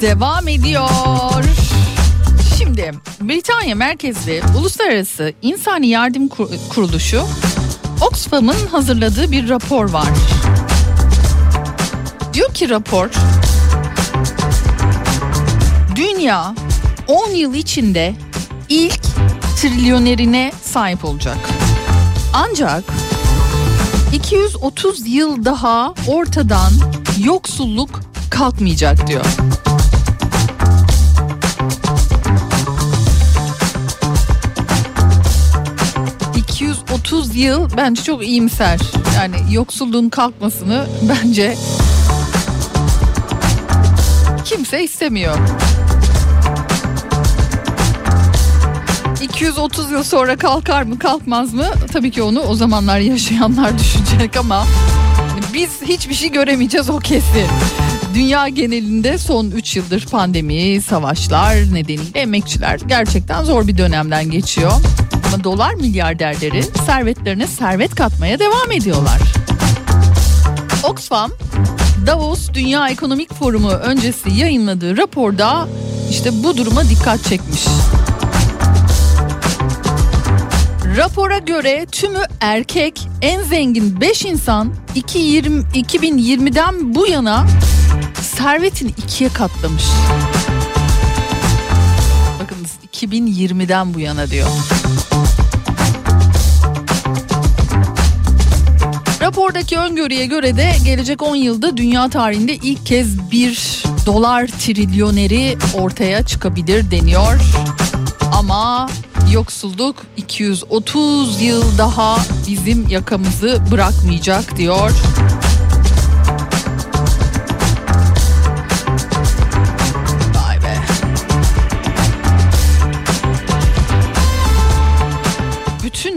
Devam 0.00 0.48
ediyor. 0.48 1.44
Şimdi 2.58 2.92
Britanya 3.20 3.74
merkezli 3.74 4.42
Uluslararası 4.58 5.32
İnsani 5.42 5.88
Yardım 5.88 6.28
Kur- 6.28 6.48
Kuruluşu 6.74 7.22
Oxfam'ın 8.00 8.66
hazırladığı 8.70 9.30
bir 9.30 9.48
rapor 9.48 9.90
var. 9.90 10.08
Diyor 12.34 12.54
ki 12.54 12.70
rapor 12.70 13.10
Dünya 15.96 16.54
10 17.08 17.30
yıl 17.30 17.54
içinde 17.54 18.14
ilk 18.68 19.02
trilyonerine 19.60 20.52
sahip 20.62 21.04
olacak. 21.04 21.38
Ancak 22.32 22.84
230 24.12 25.06
yıl 25.06 25.44
daha 25.44 25.94
ortadan 26.08 26.72
yoksulluk 27.18 28.00
kalkmayacak 28.30 29.06
diyor. 29.06 29.24
...230 37.06 37.36
yıl 37.36 37.68
bence 37.76 38.02
çok 38.02 38.26
iyimser. 38.26 38.80
Yani 39.16 39.36
yoksulluğun 39.52 40.08
kalkmasını 40.08 40.86
bence... 41.02 41.56
...kimse 44.44 44.84
istemiyor. 44.84 45.38
230 49.22 49.90
yıl 49.90 50.02
sonra 50.02 50.36
kalkar 50.36 50.82
mı 50.82 50.98
kalkmaz 50.98 51.54
mı? 51.54 51.66
Tabii 51.92 52.10
ki 52.10 52.22
onu 52.22 52.40
o 52.40 52.54
zamanlar 52.54 52.98
yaşayanlar 52.98 53.78
düşünecek 53.78 54.36
ama 54.36 54.66
biz 55.54 55.70
hiçbir 55.82 56.14
şey 56.14 56.32
göremeyeceğiz 56.32 56.90
o 56.90 56.98
kesin. 56.98 57.46
Dünya 58.14 58.48
genelinde 58.48 59.18
son 59.18 59.50
3 59.50 59.76
yıldır 59.76 60.06
pandemi, 60.06 60.82
savaşlar 60.82 61.54
nedeniyle 61.54 62.20
emekçiler 62.20 62.80
gerçekten 62.86 63.44
zor 63.44 63.66
bir 63.66 63.78
dönemden 63.78 64.30
geçiyor. 64.30 64.72
Ama 65.36 65.44
dolar 65.44 65.74
milyarderleri 65.74 66.62
servetlerine 66.62 67.46
servet 67.46 67.94
katmaya 67.94 68.38
devam 68.38 68.72
ediyorlar. 68.72 69.20
Oxfam 70.82 71.30
Davos 72.06 72.48
Dünya 72.54 72.88
Ekonomik 72.88 73.34
Forumu 73.34 73.70
öncesi 73.70 74.30
yayınladığı 74.30 74.96
raporda 74.96 75.68
işte 76.10 76.30
bu 76.44 76.56
duruma 76.56 76.88
dikkat 76.88 77.24
çekmiş. 77.24 77.64
Rapora 80.96 81.38
göre 81.38 81.86
tümü 81.92 82.22
erkek 82.40 83.08
en 83.22 83.42
zengin 83.42 84.00
5 84.00 84.24
insan 84.24 84.74
2020, 84.94 85.62
2020'den 85.62 86.94
bu 86.94 87.06
yana 87.06 87.46
servetini 88.22 88.90
ikiye 88.90 89.30
katlamış. 89.30 89.84
Bakınız 92.42 92.70
2020'den 92.92 93.94
bu 93.94 94.00
yana 94.00 94.30
diyor. 94.30 94.48
Rapordaki 99.36 99.78
öngörüye 99.78 100.26
göre 100.26 100.56
de 100.56 100.72
gelecek 100.84 101.22
10 101.22 101.36
yılda 101.36 101.76
dünya 101.76 102.08
tarihinde 102.10 102.54
ilk 102.54 102.86
kez 102.86 103.30
bir 103.30 103.82
dolar 104.06 104.46
trilyoneri 104.46 105.56
ortaya 105.74 106.26
çıkabilir 106.26 106.90
deniyor. 106.90 107.40
Ama 108.32 108.90
yoksulluk 109.32 109.96
230 110.16 111.42
yıl 111.42 111.78
daha 111.78 112.18
bizim 112.48 112.88
yakamızı 112.88 113.58
bırakmayacak 113.70 114.56
diyor. 114.56 114.90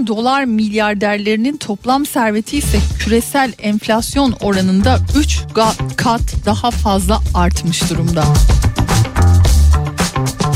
Dolar 0.10 0.44
milyarderlerinin 0.44 1.58
toplam 1.58 2.06
serveti 2.06 2.58
ise 2.58 2.80
küresel 3.00 3.54
enflasyon 3.60 4.32
oranında 4.42 5.00
3 5.18 5.40
kat 5.98 6.22
daha 6.46 6.72
fazla 6.72 7.22
artmış 7.34 7.90
durumda. 7.90 8.24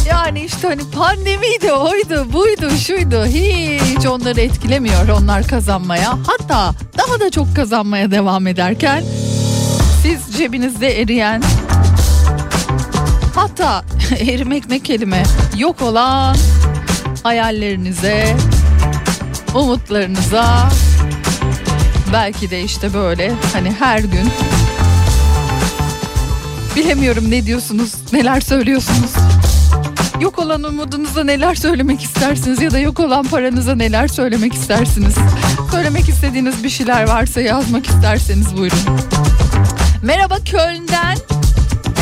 Yani 0.10 0.42
işte 0.42 0.68
hani 0.68 0.82
pandemiydi, 0.92 1.72
oydu, 1.72 2.34
buydu, 2.34 2.70
şuydu. 2.78 3.26
Hiç 3.26 4.06
onları 4.06 4.42
etkilemiyor 4.42 5.08
onlar 5.08 5.48
kazanmaya. 5.48 6.18
Hatta 6.28 6.74
daha 6.98 7.20
da 7.20 7.30
çok 7.30 7.56
kazanmaya 7.56 8.12
devam 8.12 8.48
ederken 8.48 9.04
siz 10.04 10.38
cebinizde 10.38 11.02
eriyen 11.02 11.44
hatta 13.36 13.86
erimek 14.20 14.70
ne 14.70 14.80
kelime 14.80 15.24
yok 15.58 15.82
olan 15.82 16.36
hayallerinize, 17.24 18.36
umutlarınıza 19.54 20.70
belki 22.14 22.50
de 22.50 22.62
işte 22.62 22.94
böyle 22.94 23.34
hani 23.54 23.72
her 23.72 24.00
gün 24.00 24.30
bilemiyorum 26.76 27.32
ne 27.32 27.46
diyorsunuz, 27.46 27.94
neler 28.14 28.42
söylüyorsunuz. 28.42 29.12
Yok 30.22 30.40
olan 30.40 30.64
umudunuza 30.64 31.24
neler 31.24 31.56
söylemek 31.56 32.04
istersiniz 32.04 32.62
ya 32.62 32.72
da 32.72 32.80
yok 32.80 33.00
olan 33.00 33.26
paranıza 33.26 33.76
neler 33.76 34.08
söylemek 34.08 34.54
istersiniz? 34.54 35.16
Söylemek 35.72 36.10
istediğiniz 36.10 36.64
bir 36.64 36.70
şeyler 36.70 37.08
varsa 37.08 37.42
yazmak 37.42 37.86
isterseniz 37.88 38.58
buyurun. 38.58 38.80
Merhaba 40.04 40.38
Köln'den 40.46 41.18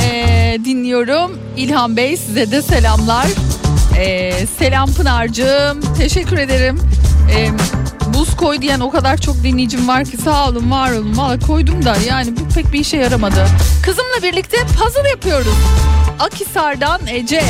ee, 0.04 0.58
dinliyorum. 0.66 1.40
İlhan 1.58 1.98
Bey 1.98 2.18
size 2.18 2.52
de 2.52 2.62
selamlar. 2.62 3.28
Ee, 3.98 4.34
selam 4.60 4.94
Pınar'cığım. 4.94 5.82
Teşekkür 5.98 6.38
ederim. 6.38 6.91
Ee, 7.34 7.50
buz 8.14 8.36
koy 8.36 8.62
diyen 8.62 8.80
o 8.80 8.92
kadar 8.92 9.18
çok 9.18 9.44
dinleyicim 9.44 9.88
var 9.88 10.06
ki 10.06 10.18
sağ 10.18 10.50
olun 10.50 10.72
var 10.72 10.92
olun. 10.92 11.18
Valla 11.18 11.40
koydum 11.40 11.86
da 11.86 11.96
yani 12.08 12.34
bu 12.38 12.54
pek 12.54 12.74
bir 12.74 12.80
işe 12.80 12.98
yaramadı. 12.98 13.46
Kızımla 13.86 14.24
birlikte 14.24 14.58
puzzle 14.58 15.10
yapıyoruz. 15.10 15.56
Akisar'dan 16.20 17.08
Ece. 17.08 17.44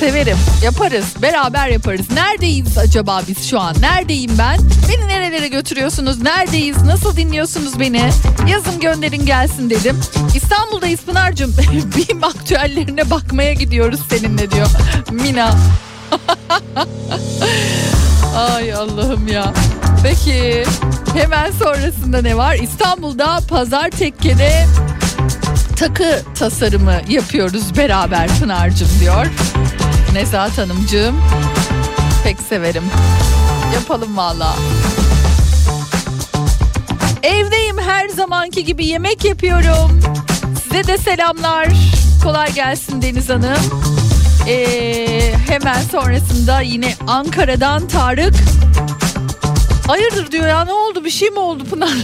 Severim. 0.00 0.36
Yaparız. 0.64 1.04
Beraber 1.22 1.68
yaparız. 1.68 2.10
Neredeyiz 2.10 2.78
acaba 2.78 3.22
biz 3.28 3.50
şu 3.50 3.60
an? 3.60 3.76
Neredeyim 3.80 4.38
ben? 4.38 4.58
Beni 4.88 5.08
nerelere 5.08 5.48
götürüyorsunuz? 5.48 6.22
Neredeyiz? 6.22 6.82
Nasıl 6.82 7.16
dinliyorsunuz 7.16 7.80
beni? 7.80 8.10
Yazın 8.48 8.80
gönderin 8.80 9.26
gelsin 9.26 9.70
dedim. 9.70 10.00
İstanbul'dayız 10.36 11.00
Pınar'cığım. 11.00 11.54
BİM 11.96 12.24
aktüellerine 12.24 13.10
bakmaya 13.10 13.52
gidiyoruz 13.52 14.00
seninle 14.10 14.50
diyor. 14.50 14.66
Mina. 15.10 15.54
Ay 18.36 18.74
Allah'ım 18.74 19.28
ya. 19.28 19.52
Peki 20.02 20.64
hemen 21.14 21.50
sonrasında 21.50 22.22
ne 22.22 22.36
var? 22.36 22.54
İstanbul'da 22.54 23.38
Pazar 23.48 23.90
Tekke'de 23.90 24.66
takı 25.76 26.22
tasarımı 26.38 27.00
yapıyoruz 27.08 27.76
beraber 27.76 28.28
Pınar'cığım 28.40 28.88
diyor. 29.00 29.26
Nezahat 30.12 30.58
Hanımcığım 30.58 31.16
pek 32.24 32.40
severim. 32.48 32.84
Yapalım 33.74 34.16
valla. 34.16 34.56
Evdeyim 37.22 37.78
her 37.78 38.08
zamanki 38.08 38.64
gibi 38.64 38.86
yemek 38.86 39.24
yapıyorum. 39.24 40.00
Size 40.62 40.86
de 40.86 40.98
selamlar. 40.98 41.68
Kolay 42.22 42.54
gelsin 42.54 43.02
Deniz 43.02 43.30
Hanım. 43.30 44.03
Ee, 44.48 45.34
hemen 45.48 45.82
sonrasında 45.82 46.60
yine 46.60 46.94
Ankara'dan 47.06 47.88
Tarık. 47.88 48.34
Hayırdır 49.86 50.32
diyor 50.32 50.46
ya 50.46 50.64
ne 50.64 50.72
oldu 50.72 51.04
bir 51.04 51.10
şey 51.10 51.30
mi 51.30 51.38
oldu 51.38 51.64
Pınar? 51.64 51.94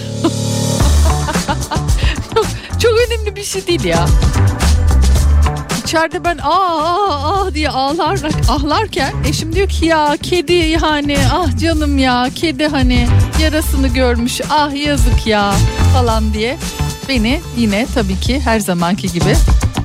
çok, 2.34 2.47
çok 2.80 2.93
önemli 2.93 3.36
bir 3.36 3.45
şey 3.45 3.66
değil 3.66 3.84
ya. 3.84 4.07
İçeride 5.84 6.24
ben 6.24 6.38
aa 6.38 6.78
aa 6.78 7.41
aa 7.45 7.55
diye 7.55 7.68
ağlarlar, 7.68 8.32
ağlarken 8.49 9.12
eşim 9.28 9.53
diyor 9.53 9.68
ki 9.68 9.86
ya 9.86 10.16
kedi 10.22 10.53
yani 10.53 11.16
ah 11.34 11.59
canım 11.61 11.99
ya 11.99 12.28
kedi 12.34 12.66
hani 12.66 13.09
yarasını 13.43 13.88
görmüş 13.88 14.41
ah 14.51 14.84
yazık 14.86 15.26
ya 15.26 15.55
falan 15.93 16.32
diye 16.34 16.57
beni 17.09 17.41
yine 17.57 17.86
tabii 17.95 18.20
ki 18.20 18.41
her 18.41 18.61
zamanki 18.61 19.12
gibi 19.12 19.36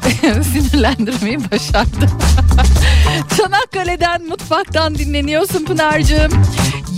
Sinirlendirmeyi 0.54 1.40
başardı. 1.52 2.10
Çanakkale'den 3.38 4.28
mutfaktan 4.28 4.96
dinleniyorsun 4.96 5.66
Pınar'cığım. 5.66 6.32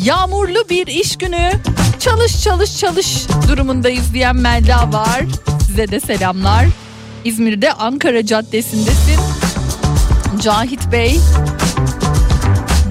Yağmurlu 0.03 0.70
bir 0.70 0.88
iş 0.88 1.18
günü 1.18 1.51
çalış 1.99 2.43
çalış 2.43 2.78
çalış 2.78 3.28
durumundayız 3.47 4.14
diyen 4.14 4.36
Melda 4.36 4.93
var. 4.93 5.26
Size 5.68 5.88
de 5.88 5.99
selamlar. 5.99 6.66
İzmir'de 7.26 7.74
Ankara 7.74 8.26
Caddesi'ndesin. 8.26 9.20
Cahit 10.41 10.91
Bey 10.91 11.20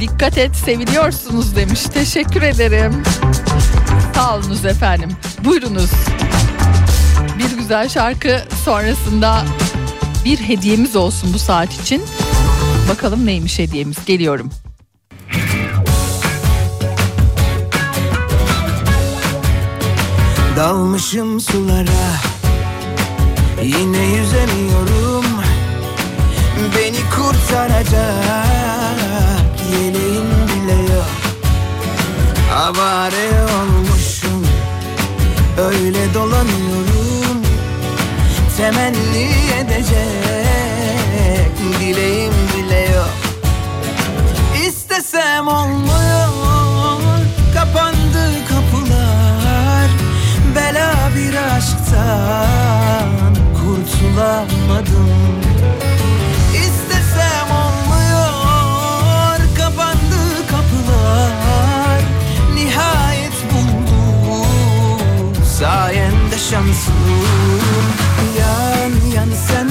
dikkat 0.00 0.38
et 0.38 0.56
seviliyorsunuz 0.56 1.56
demiş. 1.56 1.82
Teşekkür 1.82 2.42
ederim. 2.42 3.02
Sağ 4.14 4.68
efendim. 4.68 5.10
Buyurunuz. 5.44 5.90
Bir 7.38 7.58
güzel 7.58 7.88
şarkı 7.88 8.42
sonrasında 8.64 9.44
bir 10.26 10.38
hediyemiz 10.38 10.96
olsun 10.96 11.34
bu 11.34 11.38
saat 11.38 11.80
için. 11.80 12.02
Bakalım 12.88 13.26
neymiş 13.26 13.58
hediyemiz 13.58 14.04
geliyorum. 14.06 14.50
Dalmışım 20.56 21.40
sulara 21.40 22.20
Yine 23.62 24.06
yüzemiyorum 24.06 25.24
Beni 26.76 26.98
kurtaracak 27.16 28.26
Yeleğim 29.72 30.26
bile 30.48 30.92
yok 30.92 31.10
Avare 32.54 33.42
olmuşum 33.42 34.46
Öyle 35.58 36.14
dolanıyorum 36.14 36.95
temenni 38.56 39.30
edecek. 39.58 39.96
Dileğim 41.80 42.32
bile 42.56 42.80
yok. 42.80 43.10
İstesem 44.68 45.48
olmuyor. 45.48 46.28
Kapandı 47.54 48.30
kapılar. 48.48 49.88
Bela 50.54 50.94
bir 51.16 51.34
aşktan 51.56 53.08
kurtulamadım. 53.54 55.10
İstesem 56.52 57.50
olmuyor. 57.50 58.30
Kapandı 59.58 60.46
kapılar. 60.50 62.00
Nihayet 62.54 63.36
buldum. 63.52 65.44
Sayende 65.58 66.38
şansım. 66.50 68.05
Yan 68.56 68.92
yan 69.12 69.30
sen 69.46 69.65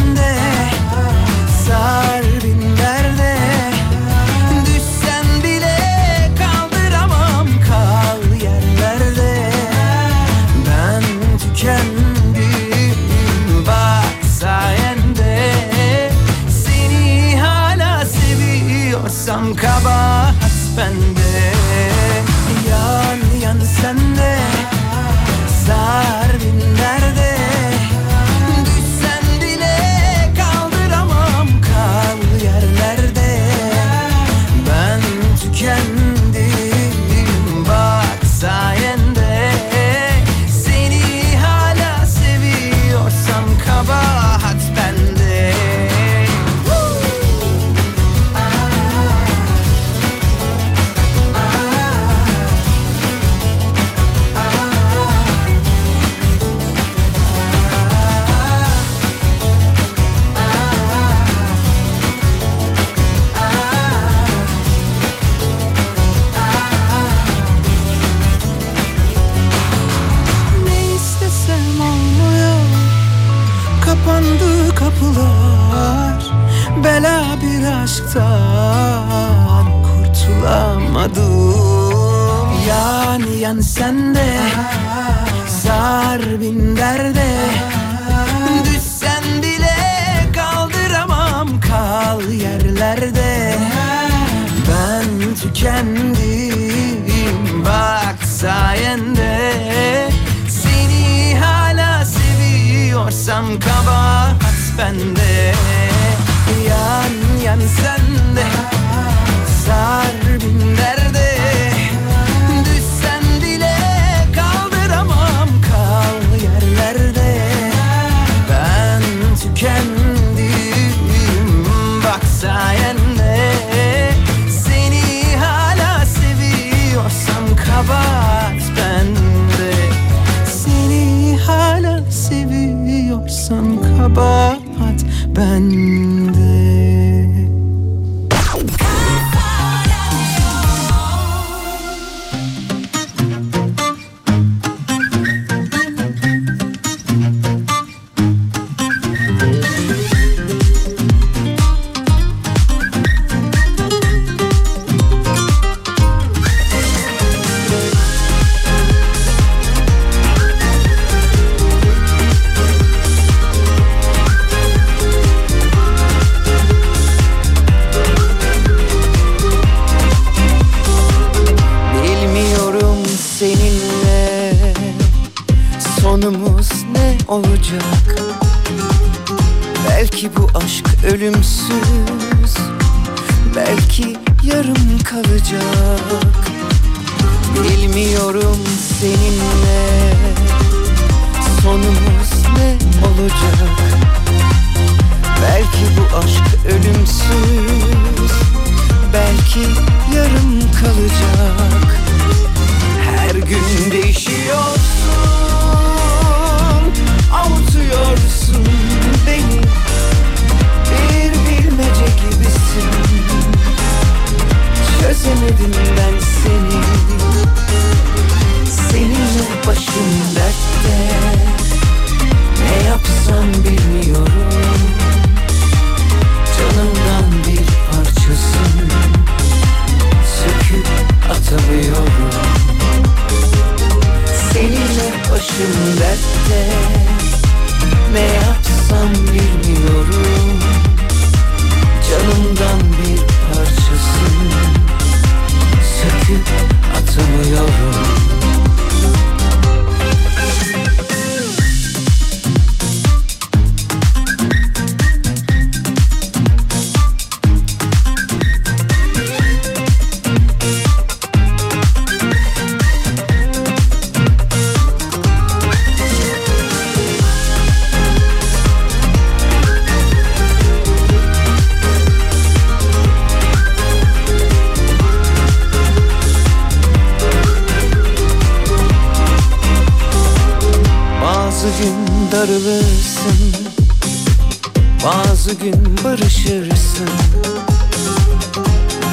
Bazı 285.06 285.54
gün 285.54 285.98
barışırsın 286.04 287.10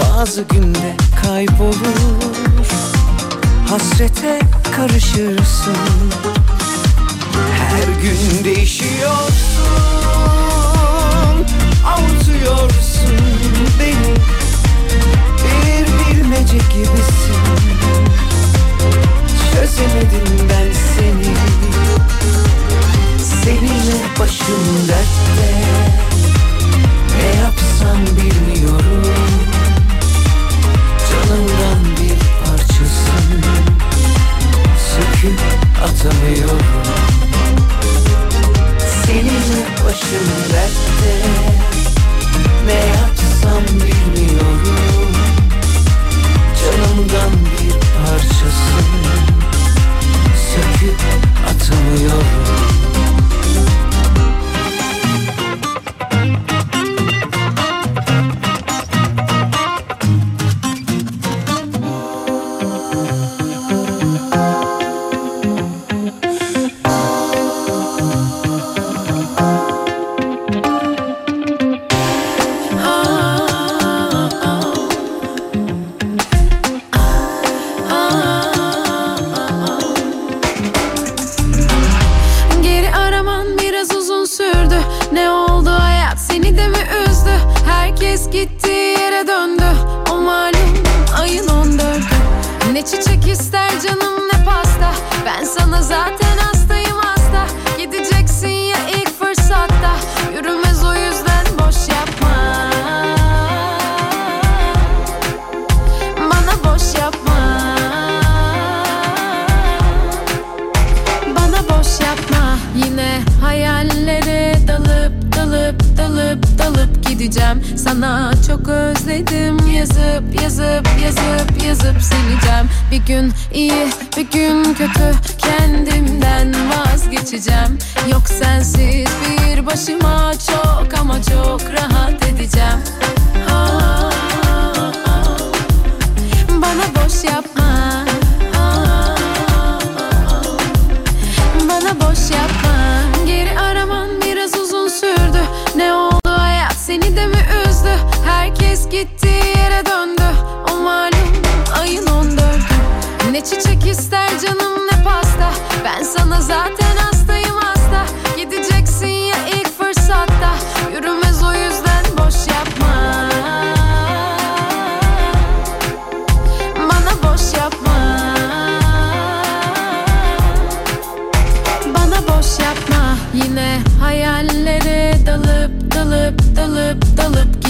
Bazı 0.01 0.43
günde 0.43 0.97
kaybolur. 1.23 2.23
Hasrete 3.69 4.41
karışırsın 4.77 5.77
Her 7.59 8.03
gün 8.03 8.45
değişiyorsun. 8.45 9.33
Avutuyorsun 11.87 13.19
beni 13.79 14.15
Bir 15.45 15.87
bilmece 15.87 16.59
gibisin. 16.59 17.43
Çözemedim 19.55 20.49
ben 20.51 20.73
seni 20.73 21.33
Seninle 23.45 23.97
başım 24.21 24.89
dertte. 24.89 25.65
Ne 27.17 27.41
yapsam 27.41 28.17
bilmiyorum. 28.17 29.07
Canımdan 31.11 31.85
bir 31.97 32.19
parçasın. 32.45 33.43
Söküp 34.93 35.41
atamıyorum. 35.85 36.67
Seninle 39.07 39.67
başım 39.85 40.29
dertte. 40.53 41.27
Ne 42.67 42.87
yapsam 42.87 43.65
bilmiyorum. 43.67 45.13
Canımdan 46.61 47.33
bir 47.33 47.73
parçasın. 47.73 48.93
Söküp 50.55 51.01
atamıyorum 51.49 52.82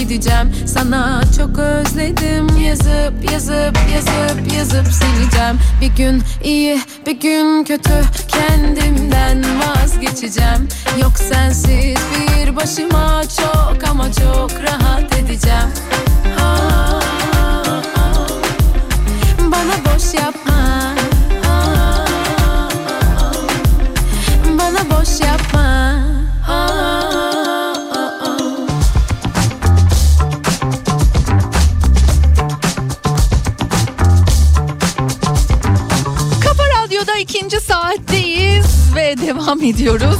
gideceğim. 0.03 0.51
Sana 0.65 1.21
çok 1.37 1.59
özledim. 1.59 2.57
Yazıp 2.57 3.31
yazıp 3.31 3.77
yazıp 3.93 4.53
yazıp 4.57 4.87
sileceğim. 4.93 5.59
Bir 5.81 5.95
gün 5.95 6.23
iyi 6.43 6.79
bir 7.05 7.19
gün 7.19 7.63
kötü. 7.63 8.01
Kendimden 8.27 9.43
vazgeçeceğim. 9.59 10.67
Yok 11.01 11.11
sensiz 11.17 11.97
bir 12.11 12.55
başıma 12.55 13.21
çok 13.39 13.89
ama 13.89 14.11
çok 14.11 14.51
rahat 14.63 15.17
edeceğim. 15.19 15.69
Aa, 16.39 17.01
Bana 19.51 19.95
boş 19.95 20.13
yapma 20.13 20.93
devam 39.17 39.63
ediyoruz. 39.63 40.19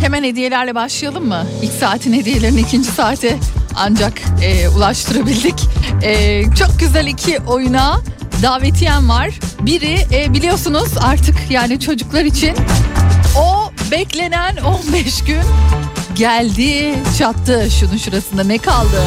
Hemen 0.00 0.24
hediyelerle 0.24 0.74
başlayalım 0.74 1.28
mı? 1.28 1.46
İlk 1.62 1.72
saatin 1.72 2.12
hediyelerini 2.12 2.60
ikinci 2.60 2.88
saate 2.90 3.36
ancak 3.76 4.22
e, 4.42 4.68
ulaştırabildik. 4.68 5.68
E, 6.02 6.42
çok 6.54 6.80
güzel 6.80 7.06
iki 7.06 7.38
oyuna 7.38 8.00
davetiyem 8.42 9.08
var. 9.08 9.30
Biri 9.60 9.98
e, 10.12 10.34
biliyorsunuz 10.34 10.88
artık 11.00 11.36
yani 11.50 11.80
çocuklar 11.80 12.24
için 12.24 12.56
o 13.38 13.72
beklenen 13.90 14.56
15 14.56 15.24
gün 15.24 15.42
geldi 16.14 16.94
çattı 17.18 17.68
şunun 17.80 17.96
şurasında 17.96 18.44
ne 18.44 18.58
kaldı? 18.58 19.02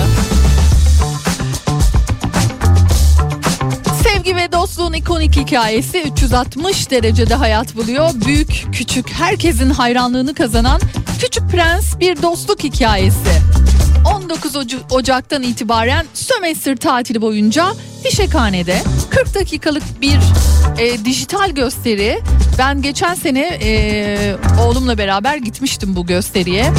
Ve 4.41 4.51
dostluğun 4.51 4.93
ikonik 4.93 5.35
hikayesi 5.35 6.01
360 6.01 6.91
derecede 6.91 7.35
hayat 7.35 7.75
buluyor. 7.75 8.09
Büyük, 8.25 8.65
küçük, 8.71 9.09
herkesin 9.11 9.69
hayranlığını 9.69 10.33
kazanan 10.33 10.81
Küçük 11.19 11.49
Prens 11.49 11.99
bir 11.99 12.21
dostluk 12.21 12.63
hikayesi. 12.63 13.41
19 14.15 14.55
Oca- 14.55 14.79
Ocak'tan 14.91 15.43
itibaren 15.43 16.05
sömestr 16.13 16.75
tatili 16.75 17.21
boyunca 17.21 17.73
Fişekhane'de 18.03 18.81
40 19.09 19.35
dakikalık 19.35 19.83
bir 20.01 20.19
e, 20.77 21.05
dijital 21.05 21.49
gösteri. 21.51 22.19
Ben 22.57 22.81
geçen 22.81 23.15
sene 23.15 23.59
e, 23.63 24.35
oğlumla 24.61 24.97
beraber 24.97 25.37
gitmiştim 25.37 25.95
bu 25.95 26.05
gösteriye. 26.05 26.71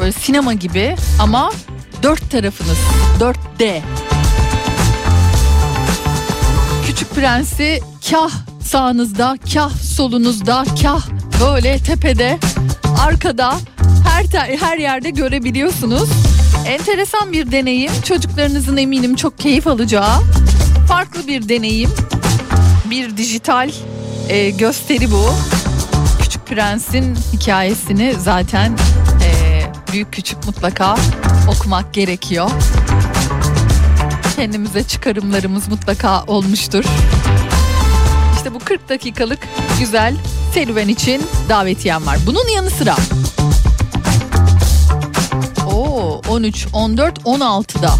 Böyle 0.00 0.12
sinema 0.12 0.52
gibi 0.54 0.96
ama 1.20 1.52
dört 2.02 2.30
tarafınız 2.30 2.78
4D. 3.20 3.80
Prens'i 7.20 7.80
kah 8.10 8.30
sağınızda, 8.64 9.38
kah 9.54 9.70
solunuzda, 9.70 10.64
kah 10.82 11.06
böyle 11.40 11.78
tepede, 11.78 12.38
arkada 13.06 13.56
her 14.08 14.56
her 14.56 14.78
yerde 14.78 15.10
görebiliyorsunuz. 15.10 16.10
Enteresan 16.66 17.32
bir 17.32 17.52
deneyim. 17.52 17.92
Çocuklarınızın 18.04 18.76
eminim 18.76 19.14
çok 19.14 19.38
keyif 19.38 19.66
alacağı 19.66 20.20
farklı 20.88 21.26
bir 21.26 21.48
deneyim. 21.48 21.90
Bir 22.90 23.16
dijital 23.16 23.70
e, 24.28 24.50
gösteri 24.50 25.10
bu. 25.10 25.34
Küçük 26.22 26.46
Prens'in 26.46 27.16
hikayesini 27.32 28.14
zaten 28.18 28.72
e, 29.24 29.62
büyük 29.92 30.12
küçük 30.12 30.46
mutlaka 30.46 30.96
okumak 31.48 31.94
gerekiyor. 31.94 32.50
Kendimize 34.40 34.82
çıkarımlarımız 34.82 35.68
mutlaka 35.68 36.24
olmuştur. 36.24 36.84
İşte 38.36 38.54
bu 38.54 38.58
40 38.58 38.88
dakikalık 38.88 39.38
güzel 39.78 40.14
serüven 40.54 40.88
için 40.88 41.22
davetiyem 41.48 42.06
var. 42.06 42.18
Bunun 42.26 42.48
yanı 42.54 42.70
sıra 42.70 42.96
Oo 45.66 46.20
13, 46.28 46.66
14, 46.72 47.18
16'da 47.18 47.90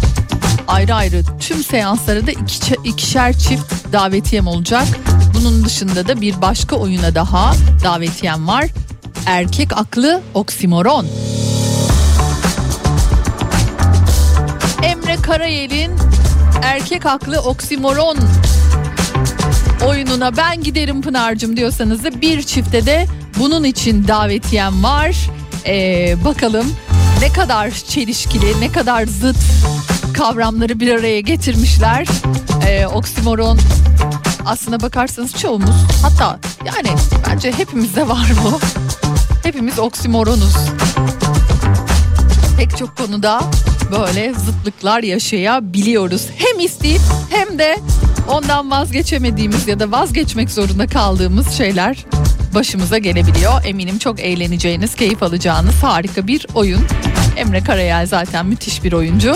ayrı 0.67 0.95
ayrı 0.95 1.23
tüm 1.39 1.63
seanslara 1.63 2.27
da 2.27 2.31
iki, 2.31 2.75
ikişer 2.83 3.37
çift 3.37 3.93
davetiyem 3.93 4.47
olacak. 4.47 4.87
Bunun 5.33 5.65
dışında 5.65 6.07
da 6.07 6.21
bir 6.21 6.41
başka 6.41 6.75
oyuna 6.75 7.15
daha 7.15 7.53
davetiyem 7.83 8.47
var. 8.47 8.65
Erkek 9.25 9.77
aklı 9.77 10.21
oksimoron. 10.33 11.07
Emre 14.83 15.15
Karayel'in 15.15 15.91
erkek 16.61 17.05
aklı 17.05 17.39
oksimoron 17.39 18.17
oyununa 19.87 20.37
ben 20.37 20.63
giderim 20.63 21.01
Pınar'cığım 21.01 21.57
diyorsanız 21.57 22.03
da 22.03 22.21
bir 22.21 22.43
çifte 22.43 22.85
de 22.85 23.07
bunun 23.39 23.63
için 23.63 24.07
davetiyem 24.07 24.83
var. 24.83 25.15
Ee, 25.65 26.15
bakalım 26.25 26.73
ne 27.21 27.33
kadar 27.33 27.71
çelişkili, 27.71 28.61
ne 28.61 28.71
kadar 28.71 29.05
zıt 29.05 29.37
kavramları 30.13 30.79
bir 30.79 30.93
araya 30.93 31.19
getirmişler. 31.19 32.07
Ee, 32.67 32.85
oksimoron 32.87 33.59
aslına 34.45 34.79
bakarsanız 34.79 35.33
çoğumuz 35.33 35.75
hatta 36.01 36.39
yani 36.65 36.97
bence 37.27 37.51
hepimizde 37.51 38.09
var 38.09 38.27
bu. 38.43 38.59
Hepimiz 39.43 39.79
oksimoronuz. 39.79 40.55
Pek 42.57 42.77
çok 42.77 42.97
konuda 42.97 43.41
böyle 43.91 44.33
zıtlıklar 44.33 45.03
yaşayabiliyoruz. 45.03 46.27
Hem 46.37 46.59
isteyip 46.65 47.01
hem 47.29 47.59
de 47.59 47.77
ondan 48.27 48.71
vazgeçemediğimiz 48.71 49.67
ya 49.67 49.79
da 49.79 49.91
vazgeçmek 49.91 50.49
zorunda 50.49 50.87
kaldığımız 50.87 51.51
şeyler 51.51 52.05
başımıza 52.55 52.97
gelebiliyor. 52.97 53.65
Eminim 53.65 53.97
çok 53.97 54.19
eğleneceğiniz, 54.19 54.95
keyif 54.95 55.23
alacağınız 55.23 55.83
harika 55.83 56.27
bir 56.27 56.47
oyun. 56.55 56.81
Emre 57.37 57.63
Karayel 57.63 58.07
zaten 58.07 58.45
müthiş 58.45 58.83
bir 58.83 58.93
oyuncu. 58.93 59.35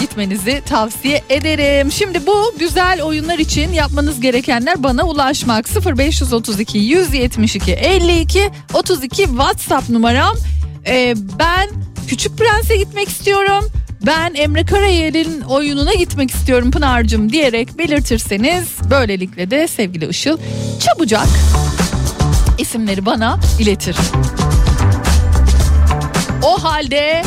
Gitmenizi 0.00 0.62
tavsiye 0.66 1.22
ederim. 1.30 1.92
Şimdi 1.92 2.26
bu 2.26 2.54
güzel 2.58 3.02
oyunlar 3.02 3.38
için 3.38 3.72
yapmanız 3.72 4.20
gerekenler 4.20 4.82
bana 4.82 5.02
ulaşmak. 5.02 5.66
0532 5.98 6.78
172 6.78 7.72
52 7.72 8.50
32 8.74 9.16
WhatsApp 9.24 9.90
numaram. 9.90 10.36
Ee, 10.86 11.14
ben 11.38 11.68
Küçük 12.08 12.38
Prens'e 12.38 12.76
gitmek 12.76 13.08
istiyorum. 13.08 13.64
Ben 14.06 14.34
Emre 14.34 14.64
Karayel'in 14.64 15.40
oyununa 15.40 15.94
gitmek 15.94 16.30
istiyorum 16.30 16.70
Pınar'cığım 16.70 17.32
diyerek 17.32 17.78
belirtirseniz 17.78 18.68
böylelikle 18.90 19.50
de 19.50 19.68
sevgili 19.68 20.08
Işıl 20.08 20.38
çabucak 20.80 21.28
isimleri 22.58 23.06
bana 23.06 23.40
iletir. 23.58 23.96
O 26.42 26.64
halde 26.64 27.22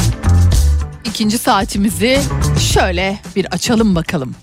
ikinci 1.06 1.38
saatimizi 1.38 2.20
şöyle 2.74 3.20
bir 3.36 3.46
açalım 3.46 3.96
bakalım. 3.96 4.36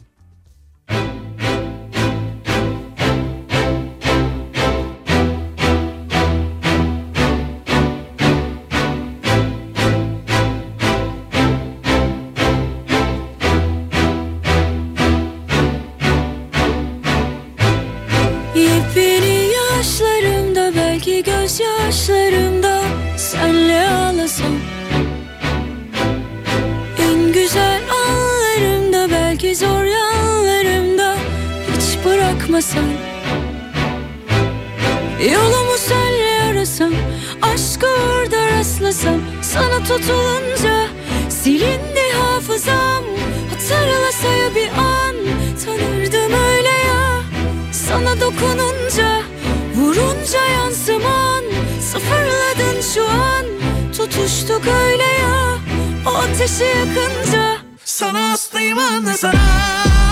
Ateşi 56.44 56.64
yakınca 56.64 57.56
Sana 57.84 58.30
hastayım 58.30 58.78
anla 58.78 59.14
sana 59.14 60.03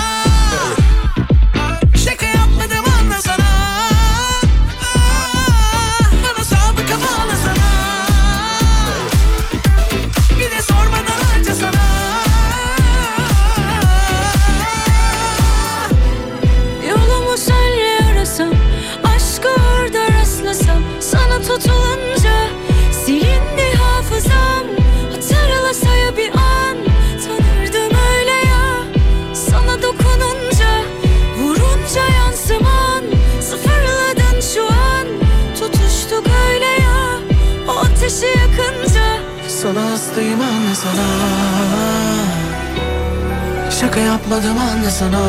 Şaka 43.93 44.05
yapmadım 44.05 44.59
anla 44.59 44.91
sana. 44.91 45.21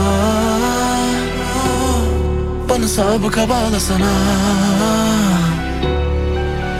Bana 2.69 2.87
sabıka 2.87 3.49
bağla 3.49 3.79
sana 3.79 4.11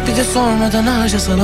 Bir 0.08 0.16
de 0.16 0.24
sormadan 0.24 0.84
harca 0.84 1.20
Sana 1.20 1.44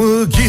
alır 0.00 0.39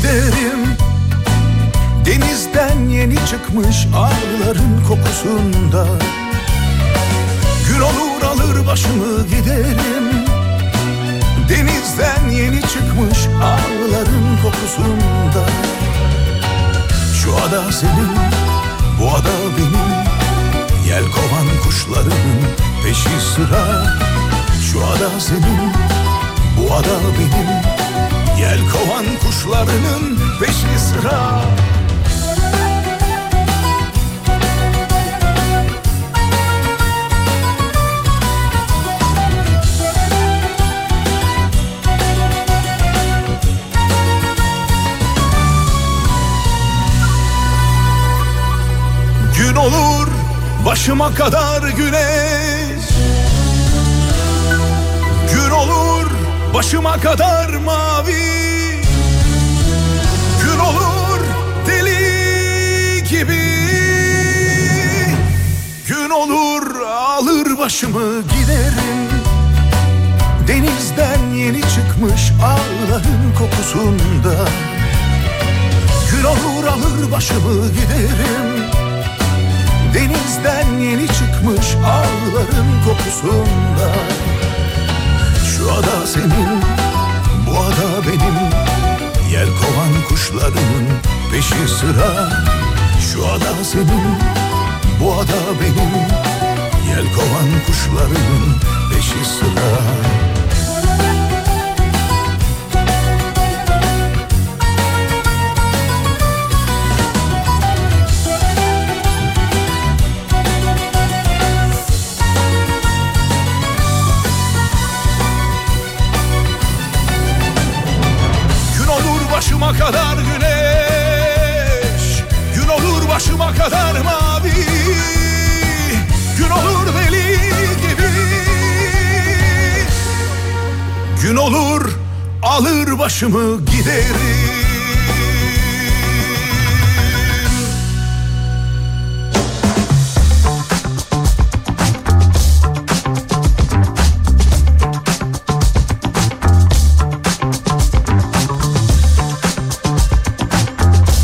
başımı 133.21 133.65
giderim 133.65 134.15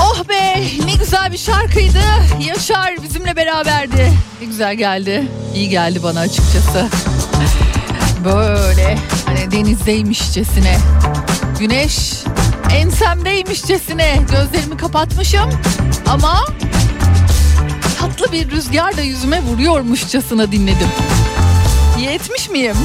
Oh 0.02 0.24
şarkıydı. 1.38 2.00
Yaşar 2.40 3.04
bizimle 3.04 3.36
beraberdi. 3.36 4.14
Ne 4.42 4.46
güzel 4.48 4.76
geldi. 4.76 5.24
İyi 5.56 5.70
geldi 5.70 6.04
bana 6.04 6.20
açıkçası. 6.20 6.88
Böyle 8.26 8.98
hani 9.26 9.52
denizdeymişçesine. 9.52 10.78
Güneş 11.60 12.14
ensemdeymişçesine 12.74 14.20
gözlerimi 14.32 14.78
kapatmışım. 14.78 15.50
Ama 16.08 16.46
tatlı 18.00 18.32
bir 18.32 18.52
rüzgar 18.52 18.98
da 18.98 19.02
yüzüme 19.02 19.42
vuruyormuşçasına 19.42 20.52
dinledim. 20.52 20.88
İyi 21.98 22.08
etmiş 22.08 22.50
miyim? 22.50 22.76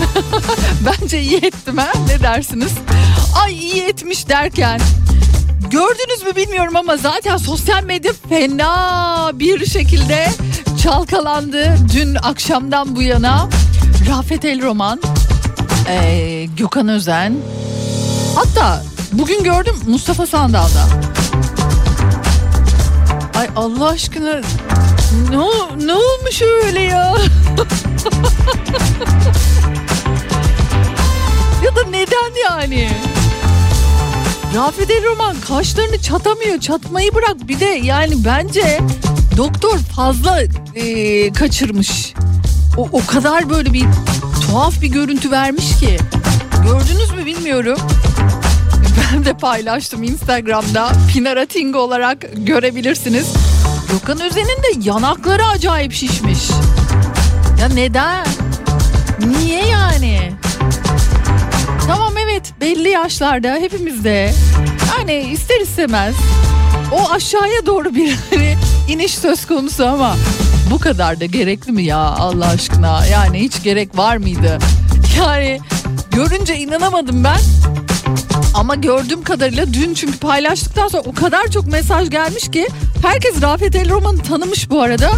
Bence 0.86 1.20
iyi 1.20 1.36
ettim 1.36 1.78
ha 1.78 1.92
ne 2.08 2.20
dersiniz? 2.22 2.72
Ay 3.42 3.54
iyi 3.54 3.82
etmiş 3.82 4.28
derken 4.28 4.80
Gördünüz 5.70 6.22
mü 6.26 6.36
bilmiyorum 6.36 6.76
ama 6.76 6.96
zaten 6.96 7.36
sosyal 7.36 7.84
medya 7.84 8.12
fena 8.28 9.30
bir 9.34 9.66
şekilde 9.66 10.28
çalkalandı. 10.82 11.76
Dün 11.94 12.14
akşamdan 12.14 12.96
bu 12.96 13.02
yana 13.02 13.48
Rafet 14.08 14.44
El 14.44 14.62
Roman, 14.62 15.00
eee, 15.88 16.44
Gökhan 16.44 16.88
Özen, 16.88 17.36
hatta 18.34 18.82
bugün 19.12 19.44
gördüm 19.44 19.76
Mustafa 19.86 20.26
Sandal'da. 20.26 20.86
Ay 23.38 23.48
Allah 23.56 23.88
aşkına 23.88 24.40
ne, 25.30 25.36
ne 25.86 25.94
olmuş 25.94 26.42
öyle 26.42 26.80
ya? 26.80 27.14
ya 31.64 31.76
da 31.76 31.84
neden 31.90 32.32
yani? 32.50 32.90
Rafet 34.56 34.90
El 34.90 35.04
Roman 35.04 35.36
kaşlarını 35.48 36.02
çatamıyor. 36.02 36.60
Çatmayı 36.60 37.14
bırak. 37.14 37.48
Bir 37.48 37.60
de 37.60 37.64
yani 37.64 38.24
bence 38.24 38.80
doktor 39.36 39.78
fazla 39.78 40.42
e, 40.74 41.32
kaçırmış. 41.32 42.14
O, 42.76 42.88
o 42.92 43.06
kadar 43.06 43.50
böyle 43.50 43.72
bir 43.72 43.84
tuhaf 44.40 44.82
bir 44.82 44.88
görüntü 44.88 45.30
vermiş 45.30 45.76
ki. 45.80 45.96
Gördünüz 46.64 47.10
mü 47.10 47.26
bilmiyorum. 47.26 47.78
Ben 49.14 49.24
de 49.24 49.32
paylaştım 49.32 50.02
Instagram'da. 50.02 50.92
Pinarating 51.12 51.76
olarak 51.76 52.26
görebilirsiniz. 52.36 53.32
Gökhan 53.92 54.20
Özen'in 54.20 54.46
de 54.62 54.88
yanakları 54.88 55.46
acayip 55.46 55.92
şişmiş. 55.92 56.50
Ya 57.60 57.68
neden? 57.68 58.26
Niye 59.26 59.66
yani? 59.66 60.32
Tamam 61.86 62.12
evet 62.18 62.52
belli 62.60 62.88
yaşlarda 62.88 63.54
hepimizde 63.54 64.34
yani 64.98 65.14
ister 65.32 65.60
istemez 65.60 66.14
o 66.92 67.10
aşağıya 67.10 67.66
doğru 67.66 67.94
bir 67.94 68.16
hani 68.30 68.56
iniş 68.88 69.14
söz 69.14 69.46
konusu 69.46 69.86
ama 69.86 70.16
bu 70.70 70.78
kadar 70.78 71.20
da 71.20 71.24
gerekli 71.24 71.72
mi 71.72 71.82
ya 71.84 71.98
Allah 71.98 72.46
aşkına 72.46 73.06
yani 73.06 73.40
hiç 73.40 73.62
gerek 73.62 73.98
var 73.98 74.16
mıydı? 74.16 74.58
Yani 75.18 75.60
görünce 76.10 76.56
inanamadım 76.56 77.24
ben 77.24 77.38
ama 78.54 78.74
gördüğüm 78.74 79.22
kadarıyla 79.22 79.74
dün 79.74 79.94
çünkü 79.94 80.18
paylaştıktan 80.18 80.88
sonra 80.88 81.02
o 81.02 81.12
kadar 81.12 81.48
çok 81.48 81.66
mesaj 81.66 82.10
gelmiş 82.10 82.50
ki 82.50 82.68
herkes 83.02 83.42
Rafet 83.42 83.76
El 83.76 83.90
Roman'ı 83.90 84.22
tanımış 84.22 84.70
bu 84.70 84.82
arada. 84.82 85.10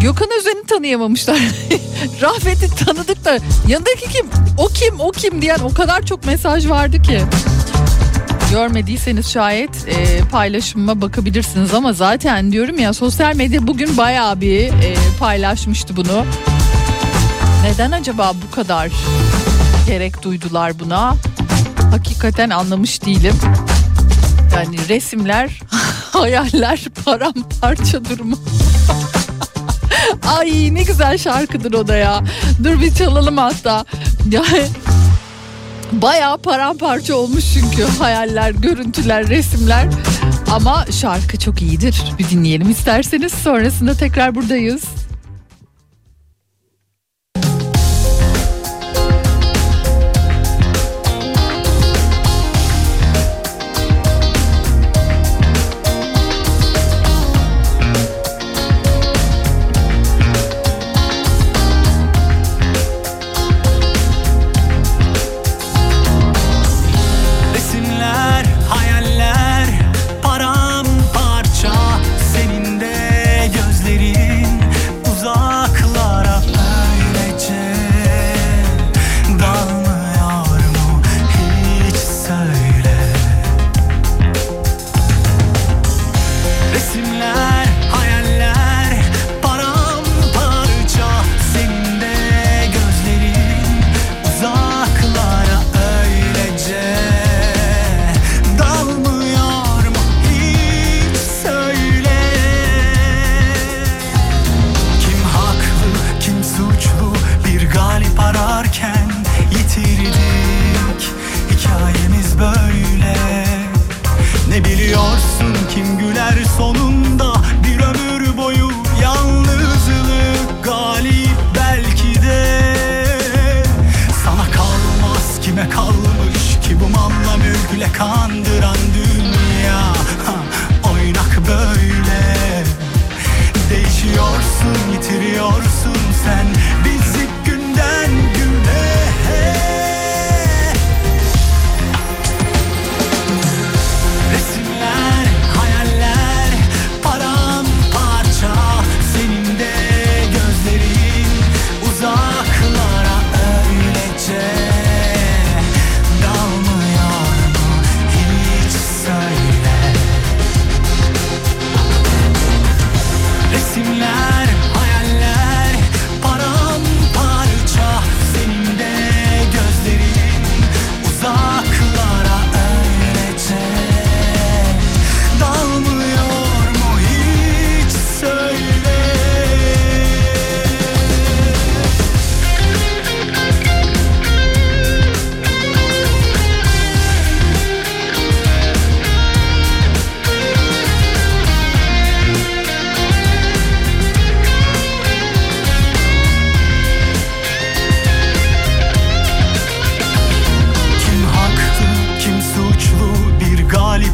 Gökhan 0.00 0.28
Özen'i 0.38 0.66
tanıyamamışlar. 0.66 1.38
Rafet'i 2.22 2.84
tanıdık 2.84 3.24
da 3.24 3.38
yanındaki 3.68 4.08
kim? 4.10 4.26
O 4.58 4.68
kim? 4.68 5.00
O 5.00 5.10
kim 5.10 5.42
diyen 5.42 5.58
o 5.58 5.74
kadar 5.74 6.06
çok 6.06 6.26
mesaj 6.26 6.68
vardı 6.68 7.02
ki. 7.02 7.20
Görmediyseniz 8.50 9.30
şayet 9.30 9.88
e, 9.88 10.20
paylaşımıma 10.32 11.00
bakabilirsiniz 11.00 11.74
ama 11.74 11.92
zaten 11.92 12.52
diyorum 12.52 12.78
ya 12.78 12.92
sosyal 12.92 13.36
medya 13.36 13.66
bugün 13.66 13.96
bayağı 13.96 14.40
bir 14.40 14.64
e, 14.68 14.94
paylaşmıştı 15.20 15.96
bunu. 15.96 16.24
Neden 17.64 17.92
acaba 17.92 18.32
bu 18.46 18.54
kadar 18.54 18.90
gerek 19.86 20.22
duydular 20.22 20.78
buna? 20.78 21.14
hakikaten 21.90 22.50
anlamış 22.50 23.04
değilim. 23.04 23.34
Yani 24.54 24.88
resimler, 24.88 25.60
hayaller 26.12 26.84
paramparça 27.04 28.04
durumu. 28.04 28.36
Ay 30.38 30.74
ne 30.74 30.82
güzel 30.82 31.18
şarkıdır 31.18 31.72
o 31.72 31.88
da 31.88 31.96
ya. 31.96 32.24
Dur 32.64 32.80
bir 32.80 32.94
çalalım 32.94 33.36
hatta. 33.36 33.84
Yani 34.30 34.66
bayağı 35.92 36.38
paramparça 36.38 37.14
olmuş 37.14 37.44
çünkü 37.54 37.82
hayaller, 37.98 38.50
görüntüler, 38.50 39.28
resimler. 39.28 39.86
Ama 40.50 40.86
şarkı 41.00 41.38
çok 41.38 41.62
iyidir. 41.62 42.02
Bir 42.18 42.28
dinleyelim 42.28 42.70
isterseniz. 42.70 43.32
Sonrasında 43.32 43.94
tekrar 43.94 44.34
buradayız. 44.34 44.84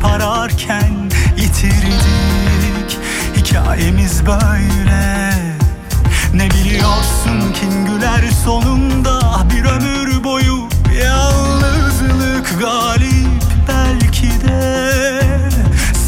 ararken 0.05 1.11
yitirdik. 1.37 2.99
Hikayemiz 3.37 4.27
böyle. 4.27 5.35
Ne 6.35 6.51
biliyorsun 6.51 7.53
kim 7.61 7.87
güler 7.87 8.31
sonunda? 8.45 9.21
Bir 9.51 9.65
ömür 9.65 10.25
boyu 10.25 10.69
yalnızlık 11.05 12.61
galip 12.61 13.43
belki 13.69 14.27
de. 14.27 14.91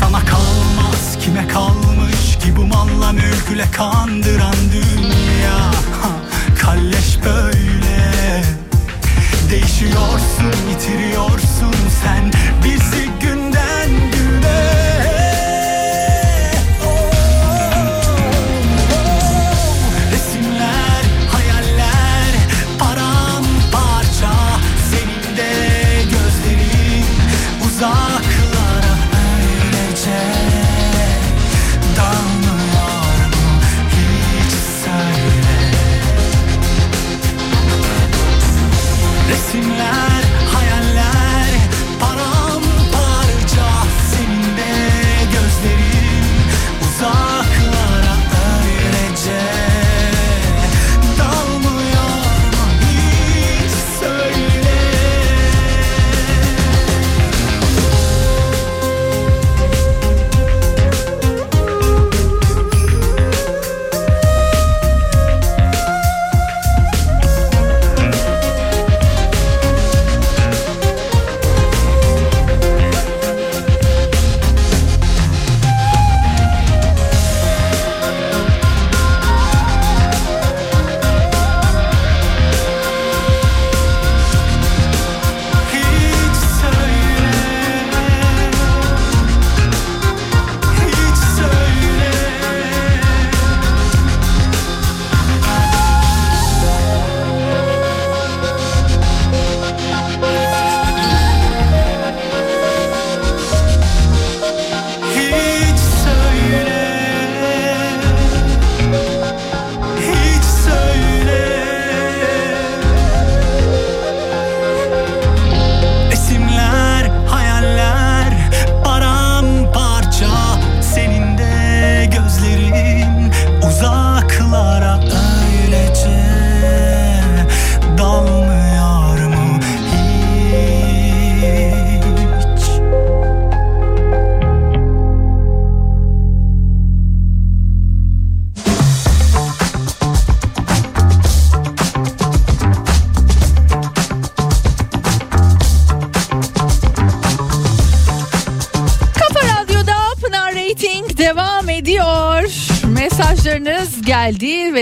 Sana 0.00 0.20
kalmaz 0.20 1.18
kime 1.24 1.48
kalmış 1.48 2.38
ki 2.44 2.56
bu 2.56 2.62
malla 2.66 3.12
mülküle 3.12 3.70
kandıran 3.70 4.56
dünya. 4.72 5.70
Kalleş 6.62 7.18
böyle. 7.24 8.42
Değişiyorsun, 9.50 10.52
yitiriyorsun 10.70 11.74
sen 12.04 12.35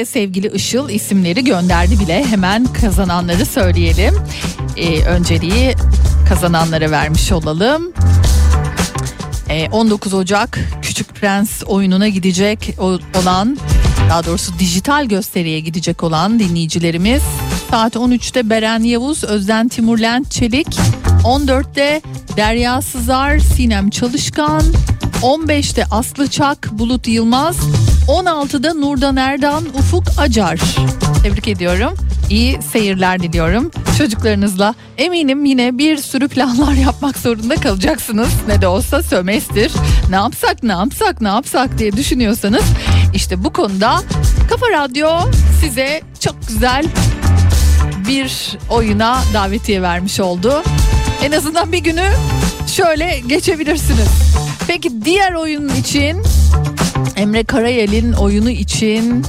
sevgili 0.04 0.48
Işıl 0.54 0.88
isimleri 0.88 1.44
gönderdi 1.44 2.00
bile. 2.00 2.24
Hemen 2.24 2.64
kazananları 2.64 3.46
söyleyelim. 3.46 4.14
Ee, 4.76 5.02
önceliği 5.02 5.74
kazananlara 6.28 6.90
vermiş 6.90 7.32
olalım. 7.32 7.92
Ee, 9.48 9.68
19 9.70 10.14
Ocak 10.14 10.58
Küçük 10.82 11.14
Prens 11.14 11.62
oyununa 11.66 12.08
gidecek 12.08 12.74
olan 13.14 13.58
daha 14.08 14.24
doğrusu 14.24 14.58
dijital 14.58 15.06
gösteriye 15.06 15.60
gidecek 15.60 16.02
olan 16.02 16.38
dinleyicilerimiz 16.38 17.22
saat 17.74 17.96
13'te 17.96 18.50
Beren 18.50 18.82
Yavuz, 18.82 19.24
Özden 19.24 19.68
Timur 19.68 19.98
Lent 19.98 20.30
Çelik, 20.30 20.66
14'te 21.24 22.02
Derya 22.36 22.82
Sızar, 22.82 23.38
Sinem 23.38 23.90
Çalışkan, 23.90 24.62
15'te 25.22 25.84
Aslı 25.90 26.28
Çak, 26.28 26.68
Bulut 26.72 27.08
Yılmaz, 27.08 27.56
16'da 28.08 28.74
Nurdan 28.74 29.16
Erdan, 29.16 29.64
Ufuk 29.78 30.04
Acar. 30.18 30.60
Tebrik 31.22 31.48
ediyorum. 31.48 31.94
İyi 32.30 32.62
seyirler 32.62 33.22
diliyorum. 33.22 33.70
Çocuklarınızla 33.98 34.74
eminim 34.98 35.44
yine 35.44 35.78
bir 35.78 35.96
sürü 35.96 36.28
planlar 36.28 36.72
yapmak 36.84 37.18
zorunda 37.18 37.56
kalacaksınız. 37.56 38.28
Ne 38.48 38.62
de 38.62 38.66
olsa 38.68 39.02
sömestr. 39.02 39.70
Ne 40.10 40.16
yapsak 40.16 40.62
ne 40.62 40.72
yapsak 40.72 41.20
ne 41.20 41.28
yapsak 41.28 41.78
diye 41.78 41.92
düşünüyorsanız 41.92 42.64
işte 43.14 43.44
bu 43.44 43.52
konuda 43.52 44.00
Kafa 44.50 44.66
Radyo 44.70 45.08
size 45.60 46.02
çok 46.20 46.48
güzel 46.48 46.84
bir 48.08 48.58
oyuna 48.70 49.18
davetiye 49.34 49.82
vermiş 49.82 50.20
oldu. 50.20 50.62
En 51.22 51.32
azından 51.32 51.72
bir 51.72 51.78
günü 51.78 52.06
şöyle 52.66 53.20
geçebilirsiniz. 53.26 54.08
Peki 54.66 55.04
diğer 55.04 55.32
oyun 55.32 55.68
için 55.68 56.22
Emre 57.16 57.44
Karayel'in 57.44 58.12
oyunu 58.12 58.50
için 58.50 59.24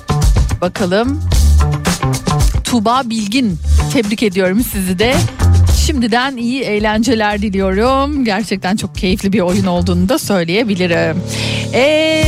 bakalım 0.61 1.21
Tuğba 2.63 3.01
Bilgin 3.05 3.59
tebrik 3.93 4.23
ediyorum 4.23 4.63
sizi 4.71 4.99
de. 4.99 5.15
Şimdiden 5.85 6.37
iyi 6.37 6.61
eğlenceler 6.61 7.41
diliyorum. 7.41 8.25
Gerçekten 8.25 8.75
çok 8.75 8.95
keyifli 8.95 9.33
bir 9.33 9.39
oyun 9.39 9.65
olduğunu 9.65 10.09
da 10.09 10.19
söyleyebilirim. 10.19 11.23
Ee, 11.73 12.23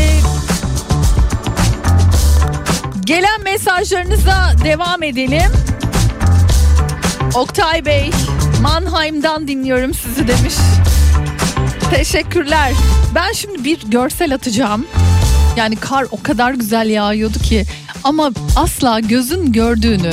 gelen 3.05 3.43
mesajlarınıza 3.43 4.53
devam 4.63 5.03
edelim. 5.03 5.51
Oktay 7.35 7.85
Bey, 7.85 8.11
Mannheim'dan 8.61 9.47
dinliyorum 9.47 9.93
sizi 9.93 10.27
demiş. 10.27 10.55
Teşekkürler. 11.91 12.73
Ben 13.15 13.31
şimdi 13.31 13.63
bir 13.63 13.79
görsel 13.87 14.33
atacağım. 14.33 14.85
Yani 15.57 15.75
kar 15.75 16.05
o 16.11 16.23
kadar 16.23 16.53
güzel 16.53 16.89
yağıyordu 16.89 17.39
ki 17.39 17.65
ama 18.03 18.31
asla 18.55 18.99
gözün 18.99 19.51
gördüğünü 19.51 20.11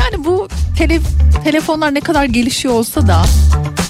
yani 0.00 0.24
bu 0.24 0.48
tele, 0.78 1.00
telefonlar 1.44 1.94
ne 1.94 2.00
kadar 2.00 2.24
gelişiyor 2.24 2.74
olsa 2.74 3.08
da 3.08 3.22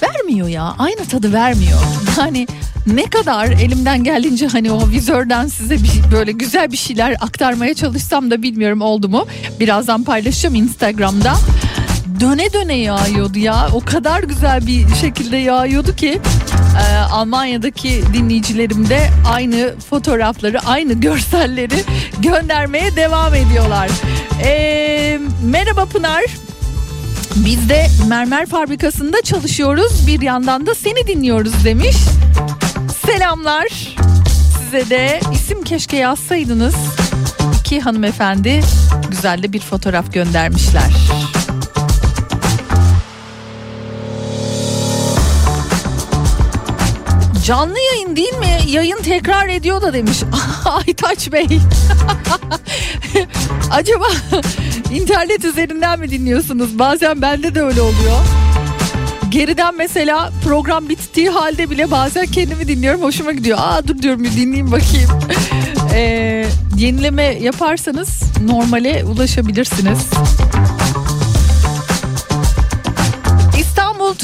vermiyor 0.03 0.47
ya 0.47 0.75
aynı 0.77 1.05
tadı 1.05 1.33
vermiyor. 1.33 1.79
Yani 2.17 2.47
ne 2.87 3.03
kadar 3.05 3.47
elimden 3.47 4.03
geldiğince 4.03 4.47
hani 4.47 4.71
o 4.71 4.89
vizörden 4.89 5.47
size 5.47 5.75
bir, 5.75 6.11
böyle 6.11 6.31
güzel 6.31 6.71
bir 6.71 6.77
şeyler 6.77 7.15
aktarmaya 7.19 7.73
çalışsam 7.73 8.31
da 8.31 8.41
bilmiyorum 8.41 8.81
oldu 8.81 9.09
mu. 9.09 9.27
Birazdan 9.59 10.03
paylaşacağım 10.03 10.55
Instagram'da. 10.55 11.33
Döne 12.19 12.53
döne 12.53 12.77
yağıyordu 12.77 13.39
ya 13.39 13.69
o 13.73 13.79
kadar 13.79 14.23
güzel 14.23 14.67
bir 14.67 14.95
şekilde 14.95 15.37
yağıyordu 15.37 15.95
ki 15.95 16.21
e, 16.79 16.95
Almanya'daki 16.97 18.03
dinleyicilerim 18.13 18.89
de 18.89 19.09
aynı 19.33 19.75
fotoğrafları 19.89 20.59
aynı 20.59 20.93
görselleri 20.93 21.83
göndermeye 22.19 22.95
devam 22.95 23.33
ediyorlar. 23.33 23.89
E, 24.43 25.19
merhaba 25.43 25.85
Pınar. 25.85 26.23
Biz 27.35 27.69
de 27.69 27.87
mermer 28.07 28.45
fabrikasında 28.45 29.21
çalışıyoruz. 29.21 30.07
Bir 30.07 30.21
yandan 30.21 30.65
da 30.65 30.75
seni 30.75 31.07
dinliyoruz 31.07 31.65
demiş. 31.65 31.95
Selamlar. 33.05 33.95
Size 34.59 34.89
de 34.89 35.19
isim 35.33 35.63
keşke 35.63 35.97
yazsaydınız. 35.97 36.75
İki 37.59 37.79
hanımefendi 37.79 38.61
güzel 39.09 39.43
de 39.43 39.53
bir 39.53 39.59
fotoğraf 39.59 40.13
göndermişler. 40.13 41.06
Canlı 47.47 47.79
yayın 47.79 48.15
değil 48.15 48.33
mi? 48.33 48.57
Yayın 48.67 48.97
tekrar 48.97 49.47
ediyor 49.47 49.81
da 49.81 49.93
demiş 49.93 50.23
Aytaç 50.65 51.31
Bey. 51.31 51.47
Acaba 53.71 54.05
internet 54.93 55.45
üzerinden 55.45 55.99
mi 55.99 56.09
dinliyorsunuz? 56.11 56.79
Bazen 56.79 57.21
bende 57.21 57.55
de 57.55 57.61
öyle 57.61 57.81
oluyor. 57.81 58.19
Geriden 59.29 59.77
mesela 59.77 60.31
program 60.43 60.89
bittiği 60.89 61.29
halde 61.29 61.69
bile 61.69 61.91
bazen 61.91 62.25
kendimi 62.25 62.67
dinliyorum. 62.67 63.01
Hoşuma 63.01 63.31
gidiyor. 63.31 63.57
Aa 63.61 63.87
dur 63.87 64.01
diyorum 64.01 64.23
bir 64.23 64.31
dinleyeyim 64.31 64.71
bakayım. 64.71 65.09
Ee, 65.93 66.45
yenileme 66.77 67.23
yaparsanız 67.23 68.21
normale 68.45 69.03
ulaşabilirsiniz. 69.03 69.99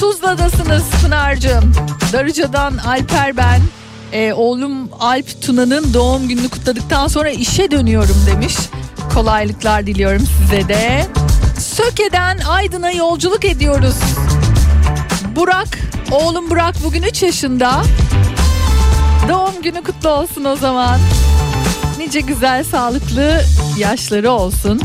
Tuzla'dasınız 0.03 0.83
Pınar'cığım. 1.03 1.73
Darıca'dan 2.13 2.77
Alper 2.77 3.37
ben. 3.37 3.61
Ee, 4.11 4.33
oğlum 4.33 4.89
Alp 4.99 5.41
Tuna'nın 5.41 5.93
doğum 5.93 6.27
gününü 6.27 6.49
kutladıktan 6.49 7.07
sonra 7.07 7.29
işe 7.29 7.71
dönüyorum 7.71 8.15
demiş. 8.27 8.55
Kolaylıklar 9.13 9.87
diliyorum 9.87 10.27
size 10.27 10.67
de. 10.67 11.05
Söke'den 11.59 12.37
Aydın'a 12.37 12.91
yolculuk 12.91 13.45
ediyoruz. 13.45 13.95
Burak, 15.35 15.79
oğlum 16.11 16.49
Burak 16.49 16.75
bugün 16.83 17.03
3 17.03 17.23
yaşında. 17.23 17.83
Doğum 19.29 19.61
günü 19.61 19.83
kutlu 19.83 20.09
olsun 20.09 20.43
o 20.43 20.55
zaman. 20.55 20.99
Nice 21.97 22.19
güzel 22.19 22.63
sağlıklı 22.63 23.41
yaşları 23.77 24.31
olsun. 24.31 24.81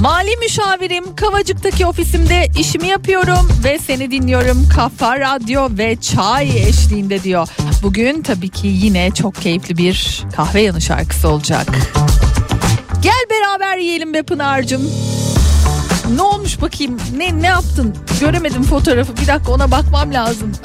Mali 0.00 0.36
müşavirim 0.36 1.16
Kavacık'taki 1.16 1.86
ofisimde 1.86 2.48
işimi 2.58 2.86
yapıyorum 2.86 3.48
ve 3.64 3.78
seni 3.78 4.10
dinliyorum 4.10 4.68
Kafa 4.76 5.20
Radyo 5.20 5.68
ve 5.70 5.96
çay 5.96 6.68
eşliğinde 6.68 7.22
diyor. 7.22 7.48
Bugün 7.82 8.22
tabii 8.22 8.48
ki 8.48 8.66
yine 8.66 9.10
çok 9.10 9.34
keyifli 9.34 9.76
bir 9.76 10.24
kahve 10.36 10.62
yanı 10.62 10.80
şarkısı 10.80 11.28
olacak. 11.28 11.66
Gel 13.02 13.24
beraber 13.30 13.76
yiyelim 13.78 14.14
be 14.14 14.22
Pınar'cığım. 14.22 14.90
Ne 16.16 16.22
olmuş 16.22 16.60
bakayım? 16.62 16.98
Ne 17.16 17.42
ne 17.42 17.46
yaptın? 17.46 17.94
Göremedim 18.20 18.62
fotoğrafı. 18.62 19.16
Bir 19.16 19.26
dakika 19.26 19.52
ona 19.52 19.70
bakmam 19.70 20.12
lazım. 20.12 20.52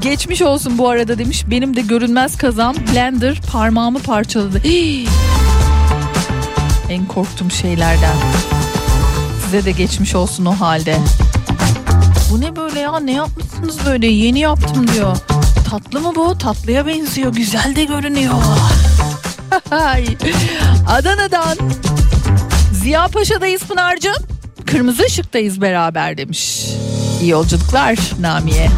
Geçmiş 0.00 0.42
olsun 0.42 0.78
bu 0.78 0.88
arada 0.88 1.18
demiş. 1.18 1.44
Benim 1.50 1.76
de 1.76 1.80
görünmez 1.80 2.36
kazam 2.38 2.76
blender 2.92 3.40
parmağımı 3.52 3.98
parçaladı. 3.98 4.62
En 6.90 7.06
korktuğum 7.06 7.50
şeylerden. 7.50 8.16
Size 9.44 9.64
de 9.64 9.70
geçmiş 9.70 10.14
olsun 10.14 10.44
o 10.44 10.52
halde. 10.52 10.98
Bu 12.30 12.40
ne 12.40 12.56
böyle 12.56 12.80
ya? 12.80 13.00
Ne 13.00 13.12
yapmışsınız 13.12 13.86
böyle? 13.86 14.06
Yeni 14.06 14.38
yaptım 14.38 14.88
diyor. 14.88 15.16
Tatlı 15.70 16.00
mı 16.00 16.12
bu? 16.16 16.38
Tatlıya 16.38 16.86
benziyor. 16.86 17.32
Güzel 17.32 17.76
de 17.76 17.84
görünüyor. 17.84 18.34
Adana'dan 20.88 21.58
Ziya 22.72 23.08
Paşa'dayız 23.08 23.62
Pınar'cığım. 23.62 24.24
Kırmızı 24.66 25.02
ışıktayız 25.02 25.60
beraber 25.60 26.16
demiş. 26.16 26.66
İyi 27.20 27.30
yolculuklar 27.30 27.98
Namiye. 28.20 28.70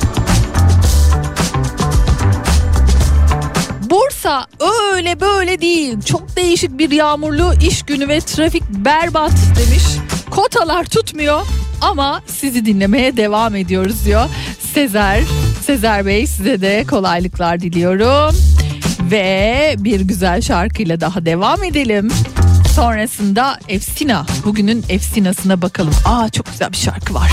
Bursa 3.92 4.46
öyle 4.94 5.20
böyle 5.20 5.60
değil. 5.60 6.00
Çok 6.02 6.36
değişik 6.36 6.78
bir 6.78 6.90
yağmurlu 6.90 7.54
iş 7.68 7.82
günü 7.82 8.08
ve 8.08 8.20
trafik 8.20 8.62
berbat 8.70 9.32
demiş. 9.32 9.84
Kotalar 10.30 10.84
tutmuyor 10.84 11.46
ama 11.80 12.22
sizi 12.26 12.66
dinlemeye 12.66 13.16
devam 13.16 13.56
ediyoruz 13.56 14.04
diyor. 14.04 14.24
Sezer, 14.74 15.20
Sezer 15.66 16.06
Bey 16.06 16.26
size 16.26 16.60
de 16.60 16.84
kolaylıklar 16.90 17.60
diliyorum. 17.60 18.36
Ve 19.10 19.74
bir 19.78 20.00
güzel 20.00 20.40
şarkıyla 20.40 21.00
daha 21.00 21.26
devam 21.26 21.64
edelim. 21.64 22.12
Sonrasında 22.74 23.58
Efsina. 23.68 24.26
Bugünün 24.44 24.84
Efsina'sına 24.88 25.62
bakalım. 25.62 25.94
Aa 26.04 26.28
çok 26.28 26.46
güzel 26.46 26.72
bir 26.72 26.76
şarkı 26.76 27.14
var. 27.14 27.32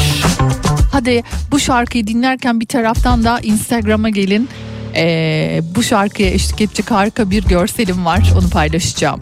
Hadi 0.91 1.23
bu 1.51 1.59
şarkıyı 1.59 2.07
dinlerken 2.07 2.59
bir 2.59 2.65
taraftan 2.65 3.23
da 3.23 3.39
Instagram'a 3.39 4.09
gelin. 4.09 4.49
Ee, 4.95 5.61
bu 5.75 5.83
şarkıya 5.83 6.29
eşlik 6.29 6.61
edecek 6.61 6.91
harika 6.91 7.31
bir 7.31 7.43
görselim 7.43 8.05
var. 8.05 8.33
Onu 8.39 8.49
paylaşacağım. 8.49 9.21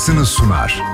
Günün 0.00 0.10
şarkısını 0.14 0.26
sunar. 0.26 0.89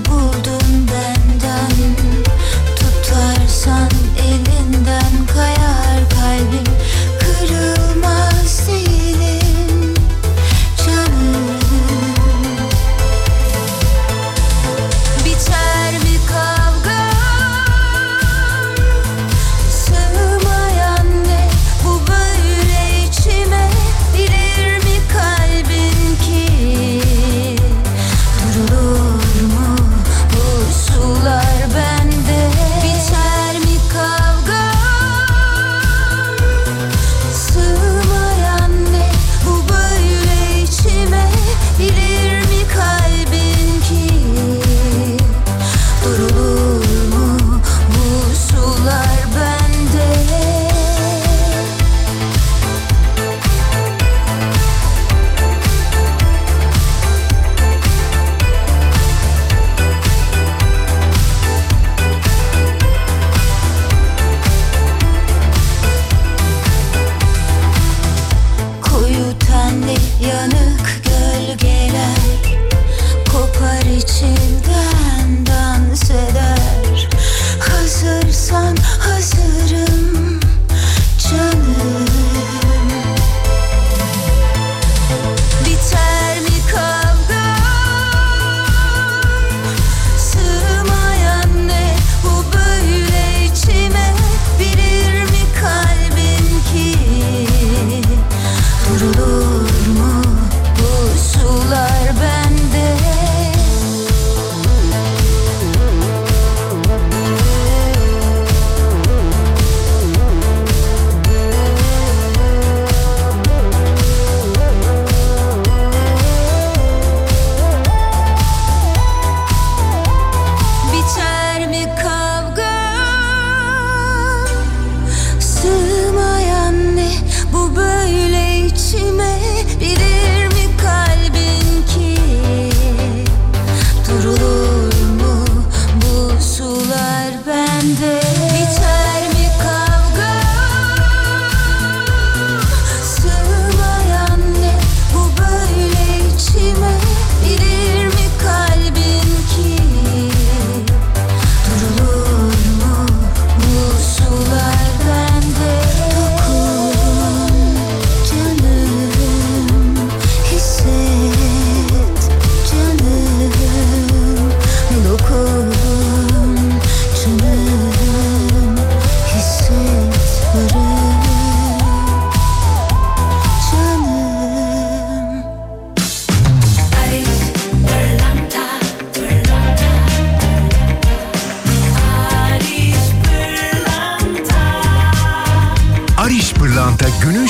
Battın 0.00 0.53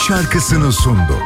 şarkısını 0.08 0.72
sundu. 0.72 1.18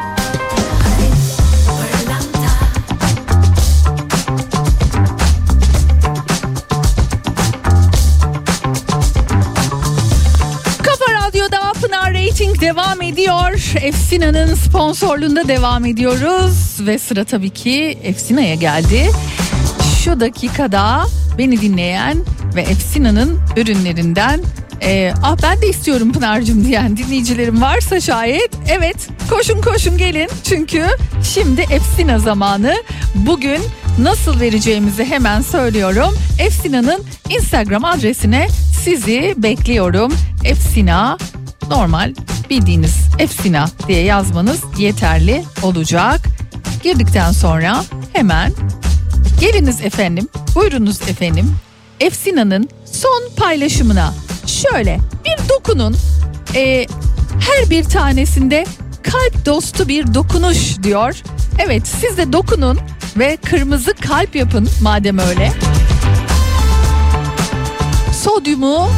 Rating 12.29 12.61
devam 12.61 13.01
ediyor. 13.01 13.73
Efsina'nın 13.81 14.55
sponsorluğunda 14.55 15.47
devam 15.47 15.85
ediyoruz. 15.85 16.77
Ve 16.79 16.99
sıra 16.99 17.23
tabii 17.23 17.49
ki 17.49 17.99
Efsina'ya 18.03 18.55
geldi. 18.55 19.11
Şu 20.03 20.19
dakikada 20.19 21.05
beni 21.37 21.61
dinleyen 21.61 22.17
ve 22.55 22.61
Efsina'nın 22.61 23.39
ürünlerinden 23.57 24.41
e, 24.81 25.13
ah 25.23 25.37
ben 25.43 25.61
de 25.61 25.69
istiyorum 25.69 26.11
Pınar'cığım 26.11 26.65
diyen 26.65 26.97
dinleyicilerim 26.97 27.61
varsa 27.61 27.99
şayet 27.99 28.51
evet 28.69 29.07
koşun 29.29 29.61
koşun 29.61 29.97
gelin. 29.97 30.29
Çünkü 30.43 30.85
şimdi 31.23 31.61
Efsina 31.61 32.19
zamanı. 32.19 32.75
Bugün 33.15 33.61
nasıl 33.99 34.39
vereceğimizi 34.39 35.05
hemen 35.05 35.41
söylüyorum. 35.41 36.17
Efsina'nın 36.39 37.03
Instagram 37.29 37.85
adresine 37.85 38.47
sizi 38.83 39.33
bekliyorum. 39.37 40.13
Efsina 40.45 41.17
normal 41.69 42.13
bildiğiniz 42.49 42.95
Efsina 43.19 43.69
diye 43.87 44.03
yazmanız 44.03 44.59
yeterli 44.77 45.43
olacak. 45.63 46.21
Girdikten 46.83 47.31
sonra 47.31 47.83
hemen 48.13 48.53
Geliniz 49.39 49.81
efendim, 49.81 50.27
buyurunuz 50.55 51.01
efendim. 51.01 51.55
Efsina'nın 51.99 52.69
son 52.85 53.29
paylaşımına 53.37 54.13
şöyle 54.71 54.99
bir 55.25 55.49
dokunun. 55.49 55.95
Ee, 56.55 56.87
her 57.39 57.69
bir 57.69 57.83
tanesinde 57.83 58.65
kalp 59.03 59.45
dostu 59.45 59.87
bir 59.87 60.13
dokunuş 60.13 60.83
diyor. 60.83 61.15
Evet 61.59 61.87
siz 61.87 62.17
de 62.17 62.33
dokunun 62.33 62.79
ve 63.17 63.37
kırmızı 63.37 63.93
kalp 63.93 64.35
yapın 64.35 64.69
madem 64.81 65.19
öyle. 65.19 65.51
Sodyumu 68.23 68.89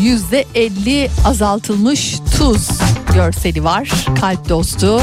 %50 0.00 1.08
azaltılmış 1.24 2.18
tuz 2.38 2.68
görseli 3.14 3.64
var. 3.64 3.90
Kalp 4.20 4.48
dostu, 4.48 5.00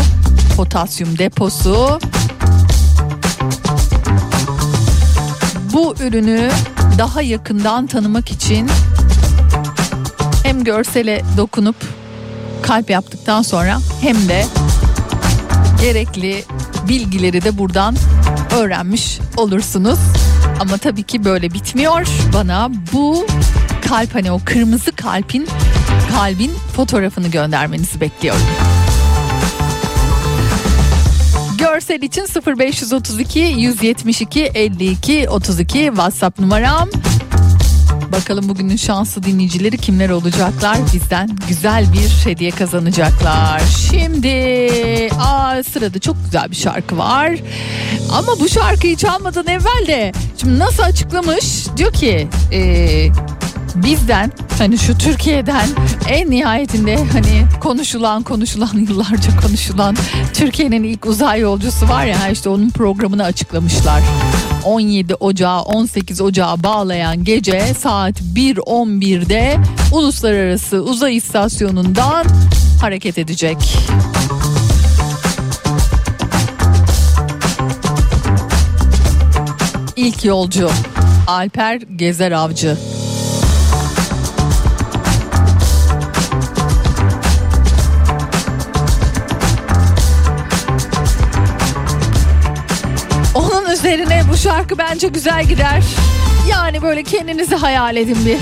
potasyum 0.57 1.17
deposu, 1.17 1.99
bu 5.73 5.95
ürünü 6.03 6.49
daha 6.97 7.21
yakından 7.21 7.87
tanımak 7.87 8.31
için 8.31 8.69
hem 10.53 10.63
görsele 10.63 11.21
dokunup 11.37 11.75
kalp 12.61 12.89
yaptıktan 12.89 13.41
sonra 13.41 13.77
hem 14.01 14.29
de 14.29 14.45
gerekli 15.81 16.43
bilgileri 16.87 17.43
de 17.43 17.57
buradan 17.57 17.95
öğrenmiş 18.57 19.19
olursunuz. 19.37 19.99
Ama 20.59 20.77
tabii 20.77 21.03
ki 21.03 21.25
böyle 21.25 21.53
bitmiyor. 21.53 22.07
Bana 22.33 22.71
bu 22.93 23.25
kalp 23.87 24.15
hani 24.15 24.31
o 24.31 24.39
kırmızı 24.45 24.91
kalbin 24.91 25.47
kalbin 26.11 26.51
fotoğrafını 26.75 27.27
göndermenizi 27.27 28.01
bekliyorum. 28.01 28.41
Görsel 31.57 32.01
için 32.01 32.25
0532 32.57 33.39
172 33.39 34.41
52 34.43 35.29
32 35.29 35.85
WhatsApp 35.85 36.39
numaram. 36.39 36.89
Bakalım 38.13 38.49
bugünün 38.49 38.75
şanslı 38.75 39.23
dinleyicileri 39.23 39.77
kimler 39.77 40.09
olacaklar? 40.09 40.77
Bizden 40.93 41.29
güzel 41.47 41.85
bir 41.93 42.29
hediye 42.31 42.51
kazanacaklar. 42.51 43.61
Şimdi 43.91 44.29
aa, 45.19 45.63
sırada 45.63 45.99
çok 45.99 46.15
güzel 46.25 46.51
bir 46.51 46.55
şarkı 46.55 46.97
var. 46.97 47.31
Ama 48.11 48.39
bu 48.39 48.49
şarkıyı 48.49 48.97
çalmadan 48.97 49.47
evvel 49.47 49.87
de 49.87 50.11
şimdi 50.41 50.59
nasıl 50.59 50.83
açıklamış? 50.83 51.65
Diyor 51.77 51.93
ki 51.93 52.27
e, 52.53 53.07
bizden 53.75 54.31
hani 54.57 54.77
şu 54.77 54.97
Türkiye'den 54.97 55.67
en 56.09 56.29
nihayetinde 56.29 56.95
hani 56.95 57.45
konuşulan 57.61 58.23
konuşulan 58.23 58.77
yıllarca 58.89 59.39
konuşulan 59.41 59.95
Türkiye'nin 60.33 60.83
ilk 60.83 61.05
uzay 61.05 61.39
yolcusu 61.39 61.89
var 61.89 62.05
ya 62.05 62.29
işte 62.29 62.49
onun 62.49 62.69
programını 62.69 63.23
açıklamışlar. 63.23 64.01
17 64.65 65.15
Ocağı 65.15 65.61
18 65.61 66.21
Ocağı 66.21 66.63
bağlayan 66.63 67.23
gece 67.23 67.73
saat 67.73 68.21
1.11'de 68.21 69.57
uluslararası 69.91 70.83
uzay 70.83 71.15
istasyonundan 71.15 72.25
hareket 72.81 73.17
edecek. 73.17 73.57
İlk 79.95 80.25
yolcu 80.25 80.69
Alper 81.27 81.81
Gezer 81.95 82.31
Avcı. 82.31 82.77
Üzerine 93.83 94.23
bu 94.31 94.37
şarkı 94.37 94.77
bence 94.77 95.07
güzel 95.07 95.45
gider. 95.45 95.83
Yani 96.49 96.81
böyle 96.81 97.03
kendinizi 97.03 97.55
hayal 97.55 97.95
edin 97.95 98.17
bir. 98.25 98.37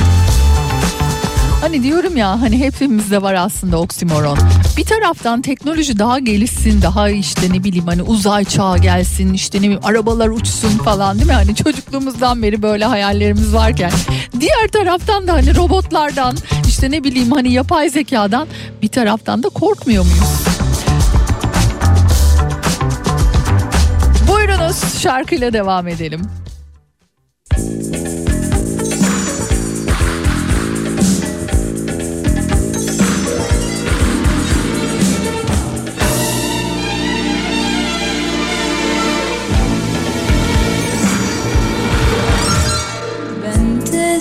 Hani 1.62 1.84
diyorum 1.84 2.18
ya 2.18 2.42
hani 2.42 2.60
hepimizde 2.60 3.22
var 3.22 3.34
aslında 3.34 3.78
oksimoron. 3.78 4.38
Bir 4.78 4.86
taraftan 4.86 5.42
teknoloji 5.42 6.00
daha 6.00 6.20
gelişsin, 6.20 6.82
daha 6.82 7.10
işte 7.10 7.54
ne 7.54 7.64
bileyim 7.64 7.88
hani 7.88 8.04
uzay 8.04 8.46
çağı 8.46 8.78
gelsin, 8.78 9.34
işte 9.34 9.58
ne 9.58 9.62
bileyim 9.62 9.80
arabalar 9.84 10.30
uçsun 10.30 10.78
falan 10.78 11.16
değil 11.16 11.28
mi? 11.28 11.34
Hani 11.34 11.56
çocukluğumuzdan 11.56 12.44
beri 12.44 12.62
böyle 12.62 12.86
hayallerimiz 12.86 13.54
varken. 13.54 13.92
Diğer 14.40 14.68
taraftan 14.68 15.28
da 15.28 15.34
hani 15.34 15.56
robotlardan, 15.56 16.38
işte 16.68 16.92
ne 16.92 17.04
bileyim 17.04 17.32
hani 17.32 17.52
yapay 17.52 17.90
zekadan 17.90 18.48
bir 18.82 18.88
taraftan 18.88 19.44
da 19.44 19.50
korkmuyor 19.50 20.04
muyuz? 20.04 20.41
Buyurunuz 24.62 25.02
şarkıyla 25.02 25.54
devam 25.54 25.88
edelim. 25.88 26.22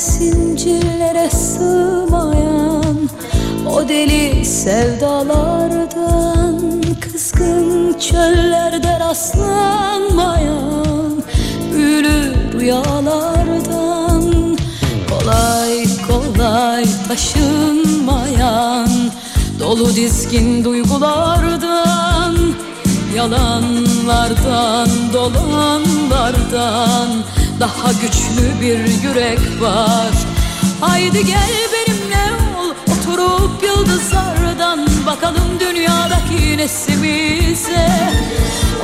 Zincirlere 0.00 1.30
sığmayan 1.30 2.96
O 3.70 3.88
deli 3.88 4.44
sevdalardan 4.44 6.00
Kızgın 7.40 7.98
çöllerde 7.98 9.00
rastlanmayan 9.00 11.22
Büyülü 11.72 12.34
rüyalardan 12.58 14.24
Kolay 15.10 15.86
kolay 16.08 16.84
taşınmayan 17.08 18.88
Dolu 19.60 19.96
dizgin 19.96 20.64
duygulardan 20.64 22.36
Yalanlardan, 23.16 24.88
dolanlardan 25.12 27.08
Daha 27.60 27.92
güçlü 27.92 28.60
bir 28.60 29.02
yürek 29.02 29.40
var. 29.60 30.10
Haydi 30.80 31.26
gel 31.26 31.50
benimle 31.72 32.32
ol 32.58 32.74
Oturup 32.92 33.62
yıldızlardan 34.50 34.86
Bakalım 35.06 35.60
dünyadaki 35.60 36.58
nesimize 36.58 37.88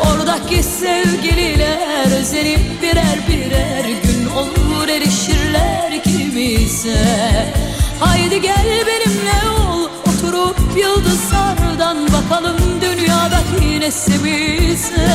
Oradaki 0.07 0.63
sevgililer 0.63 2.21
Özenip 2.21 2.83
birer 2.83 3.19
birer 3.29 3.85
gün 3.85 4.27
olur 4.27 4.89
erişirler 4.89 5.93
ikimize. 5.93 7.55
Haydi 8.01 8.41
gel 8.41 8.67
benimle 8.87 9.49
ol 9.49 9.89
Oturup 10.07 10.57
yıldızlardan 10.77 11.99
bakalım 12.13 12.57
dünyadaki 12.81 13.81
nesimize 13.81 15.09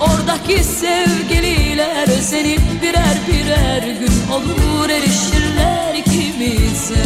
Oradaki 0.00 0.64
sevgililer 0.64 2.08
özenip 2.18 2.60
birer 2.82 3.18
birer 3.28 3.82
gün 3.82 4.32
olur 4.32 4.90
erişirler 4.90 5.94
ikimize 5.94 7.04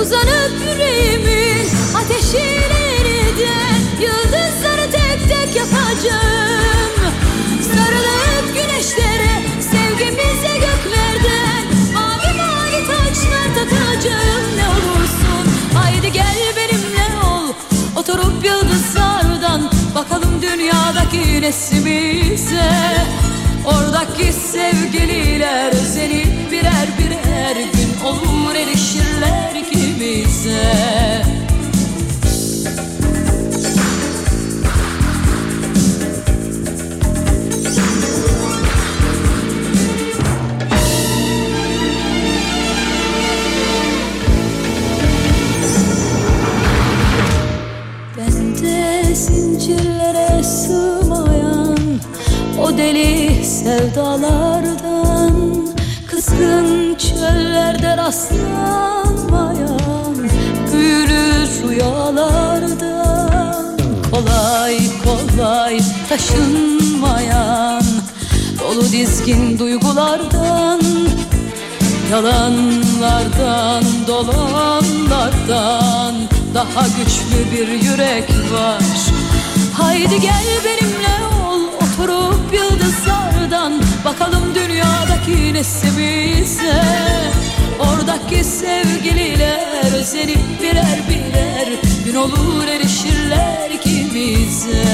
Uzanıp 0.00 0.52
yüreğimin 0.68 1.68
ateşiyle 1.96 2.86
de 3.38 3.56
Yıldızları 4.00 4.90
tek 4.90 5.28
tek 5.28 5.56
yapacağım. 5.56 7.14
Sarılıp 7.62 8.54
güneşlere 8.54 9.42
sevgimize 9.60 10.54
göklerden 10.54 11.64
Mavi 11.94 12.36
mavi 12.36 12.86
taçlar 12.86 13.54
takacağım. 13.54 14.56
Ne 14.56 14.68
olursun 14.68 15.52
Haydi 15.74 16.12
gel 16.12 16.36
benimle 16.56 17.26
ol. 17.26 17.52
Oturup 17.96 18.44
yıldızlardan 18.44 19.70
Bakalım 19.94 20.42
dünyadaki 20.42 21.42
nesimize. 21.42 22.70
Oradaki 23.64 24.32
sevgililer 24.32 25.72
seni 25.72 26.24
birer 26.50 26.88
birer 26.98 27.56
gün 27.56 28.06
olur 28.06 28.54
erişirler. 28.54 29.55
Bende 48.16 49.14
zincirlere 49.14 50.42
sığmayan 50.42 51.78
o 52.60 52.78
deli 52.78 53.44
sevdalardan 53.44 55.32
Kızgın 56.06 56.94
çöllerde 56.94 57.96
rastlanmayan 57.96 59.05
rüyalardan 61.86 63.76
Kolay 64.10 64.78
kolay 65.04 65.80
taşınmayan 66.08 67.82
dolu 68.60 68.92
dizgin 68.92 69.58
duygulardan 69.58 70.80
Yalanlardan, 72.10 73.84
dolanlardan 74.06 75.34
daha 76.54 76.86
güçlü 76.88 77.52
bir 77.52 77.68
yürek 77.68 78.30
var. 78.52 78.82
Haydi 79.72 80.20
gel 80.20 80.46
benimle 80.64 81.16
ol, 81.46 81.60
oturup 81.76 82.52
yıldızlardan 82.52 83.72
bakalım 84.04 84.54
dünyadaki 84.54 85.54
nesimize. 85.54 86.82
Oradaki 87.78 88.44
sevgililer 88.44 89.94
özenip 89.94 90.62
birer 90.62 91.00
birer 91.08 91.68
gün 92.04 92.14
olur 92.14 92.68
erişirler 92.68 93.70
ikimize. 93.70 94.84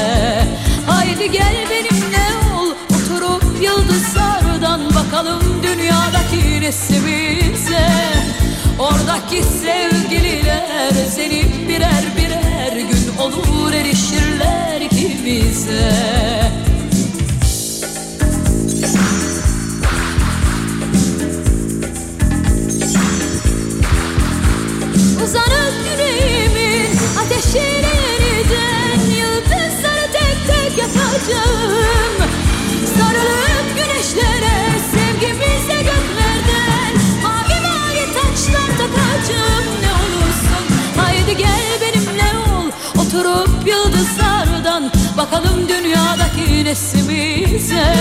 Haydi 0.86 1.30
gel 1.30 1.56
benimle 1.70 2.26
ol, 2.56 2.70
oturup 2.94 3.44
yıldızlardan 3.62 4.80
bakalım 4.94 5.42
dünyadaki 5.62 6.60
nesimize 6.60 7.88
Oradaki 8.78 9.42
sevgililer 9.42 11.06
özenip 11.06 11.68
birer 11.68 12.04
birer 12.16 12.76
gün 12.76 13.18
olur 13.18 13.72
erişirler 13.72 14.80
ikimize 14.80 15.92
Uzanıp 25.32 25.74
yüreğimin 25.90 26.90
ateşine 27.20 27.92
yeniden 28.20 29.00
Yıldızları 29.16 30.06
tek 30.12 30.36
tek 30.46 30.78
yakacağım 30.78 32.30
Sarılıp 32.96 33.66
güneşlere 33.76 34.56
sevgimize 34.94 35.76
göklerden 35.76 36.92
Mavi 37.22 37.60
mavi 37.66 38.04
taçlar 38.14 38.68
takacağım. 38.78 39.64
Ne 39.82 39.90
olursun 39.92 40.64
Haydi 40.96 41.36
gel 41.36 41.80
benimle 41.80 42.30
ol 42.48 42.70
oturup 43.00 43.66
yıldızlardan 43.66 44.92
Bakalım 45.16 45.68
dünyadaki 45.68 46.64
nesimize 46.64 47.94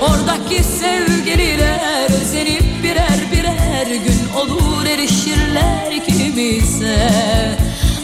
Oradaki 0.00 0.64
sevgililer 0.64 2.10
özenip 2.22 2.82
birer 2.82 3.20
birer 3.32 3.86
gün 3.86 4.28
olur 4.36 4.86
erişirler 4.86 5.92
ikimize 5.92 7.10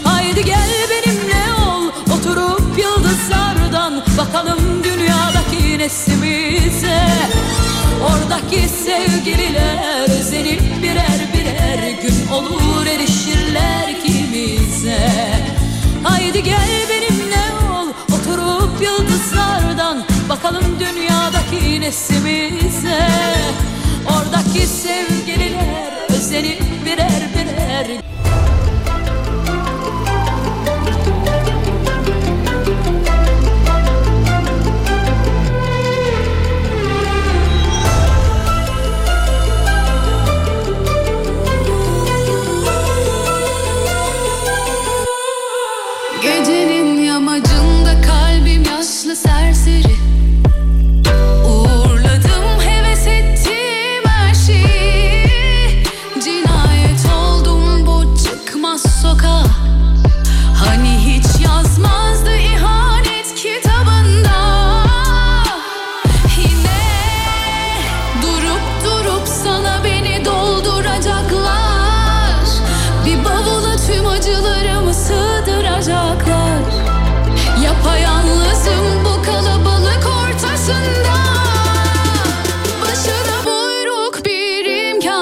Haydi 0.03 0.45
gel 0.45 0.69
benimle 0.89 1.53
ol 1.67 1.83
oturup 2.17 2.77
yıldızlardan 2.77 4.03
Bakalım 4.17 4.83
dünyadaki 4.83 5.79
nesimize. 5.79 7.01
Oradaki 8.09 8.69
sevgililer 8.69 10.19
özenip 10.19 10.61
birer 10.83 11.27
birer 11.33 11.91
gün 12.01 12.27
olur 12.33 12.85
erişirler 12.85 13.89
ikimize 13.89 15.09
Haydi 16.03 16.43
gel 16.43 16.69
benimle 16.89 17.43
ol 17.73 17.87
oturup 18.15 18.81
yıldızlardan 18.81 20.03
Bakalım 20.29 20.79
dünyadaki 20.79 21.30
nesimize 21.79 23.07
Oradaki 24.05 24.67
sevgililer 24.67 25.91
özenip 26.09 26.61
birer 26.85 27.21
birer. 27.35 27.87
Gecenin 46.21 47.01
yamacında 47.01 48.01
kalbim 48.01 48.63
yaşlı 48.63 49.15
serseri 49.15 50.00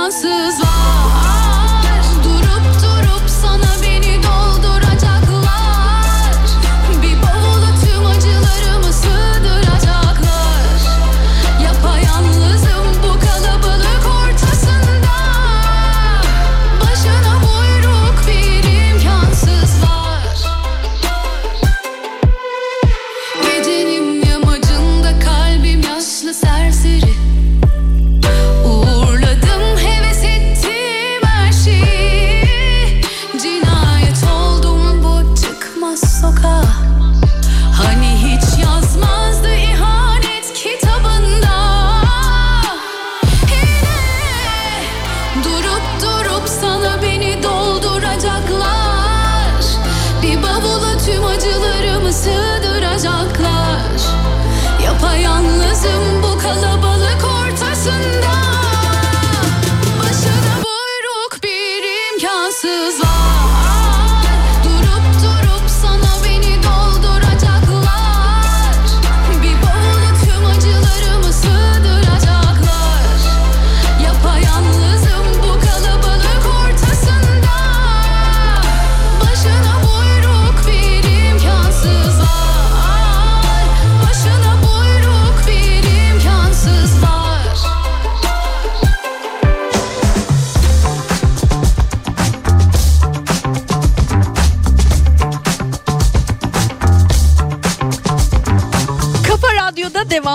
imkansız 0.09 0.59
var 0.61 0.68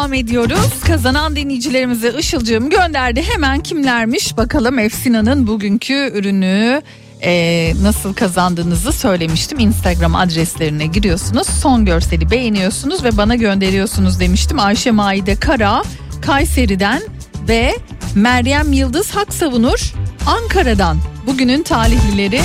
devam 0.04 0.14
ediyoruz. 0.14 0.80
Kazanan 0.86 1.36
dinleyicilerimize 1.36 2.14
Işılcığım 2.18 2.70
gönderdi. 2.70 3.22
Hemen 3.22 3.60
kimlermiş 3.60 4.36
bakalım 4.36 4.78
Efsina'nın 4.78 5.46
bugünkü 5.46 6.10
ürünü 6.14 6.82
e, 7.22 7.72
nasıl 7.82 8.14
kazandığınızı 8.14 8.92
söylemiştim. 8.92 9.58
Instagram 9.58 10.14
adreslerine 10.14 10.86
giriyorsunuz. 10.86 11.46
Son 11.46 11.84
görseli 11.84 12.30
beğeniyorsunuz 12.30 13.04
ve 13.04 13.16
bana 13.16 13.34
gönderiyorsunuz 13.34 14.20
demiştim. 14.20 14.58
Ayşe 14.58 14.90
Maide 14.90 15.36
Kara 15.36 15.82
Kayseri'den 16.22 17.02
ve 17.48 17.74
Meryem 18.14 18.72
Yıldız 18.72 19.10
Hak 19.10 19.34
Savunur 19.34 19.92
Ankara'dan 20.26 20.96
bugünün 21.26 21.62
talihlileri 21.62 22.40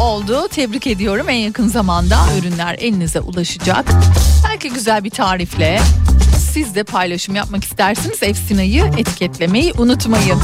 oldu. 0.00 0.48
Tebrik 0.48 0.86
ediyorum. 0.86 1.28
En 1.28 1.38
yakın 1.38 1.68
zamanda 1.68 2.16
ürünler 2.38 2.76
elinize 2.78 3.20
ulaşacak. 3.20 3.84
Belki 4.48 4.70
güzel 4.70 5.04
bir 5.04 5.10
tarifle 5.10 5.80
siz 6.52 6.74
de 6.74 6.84
paylaşım 6.84 7.34
yapmak 7.34 7.64
istersiniz. 7.64 8.22
Efsina'yı 8.22 8.84
etiketlemeyi 8.98 9.72
unutmayın. 9.78 10.40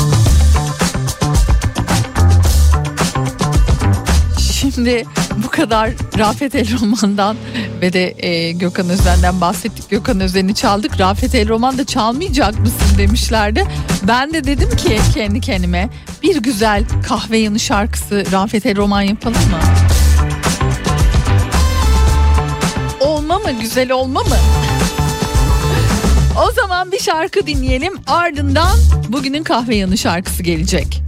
Şimdi 4.52 5.04
bu 5.44 5.48
kadar 5.50 5.90
Rafet 6.18 6.54
El 6.54 6.80
Roman'dan 6.80 7.36
ve 7.80 7.92
de 7.92 8.14
e, 8.18 8.52
Gökhan 8.52 8.88
Özen'den 8.88 9.40
bahsettik. 9.40 9.90
Gökhan 9.90 10.20
Özen'i 10.20 10.54
çaldık. 10.54 11.00
Rafet 11.00 11.34
El 11.34 11.48
Roman 11.48 11.78
da 11.78 11.86
çalmayacak 11.86 12.58
mısın 12.58 12.98
demişlerdi. 12.98 13.64
Ben 14.02 14.32
de 14.34 14.44
dedim 14.44 14.76
ki 14.76 15.00
kendi 15.14 15.40
kendime 15.40 15.88
bir 16.22 16.36
güzel 16.36 16.84
kahve 17.08 17.38
yanı 17.38 17.60
şarkısı 17.60 18.24
Rafet 18.32 18.66
El 18.66 18.76
Roman 18.76 19.02
yapalım 19.02 19.50
mı? 19.50 19.58
Olma 23.00 23.38
mı? 23.38 23.52
Güzel 23.60 23.92
olma 23.92 24.22
mı? 24.22 24.36
O 26.44 26.50
zaman 26.52 26.92
bir 26.92 26.98
şarkı 26.98 27.46
dinleyelim. 27.46 27.92
Ardından 28.06 28.78
bugünün 29.08 29.42
kahve 29.42 29.76
yanı 29.76 29.98
şarkısı 29.98 30.42
gelecek. 30.42 31.02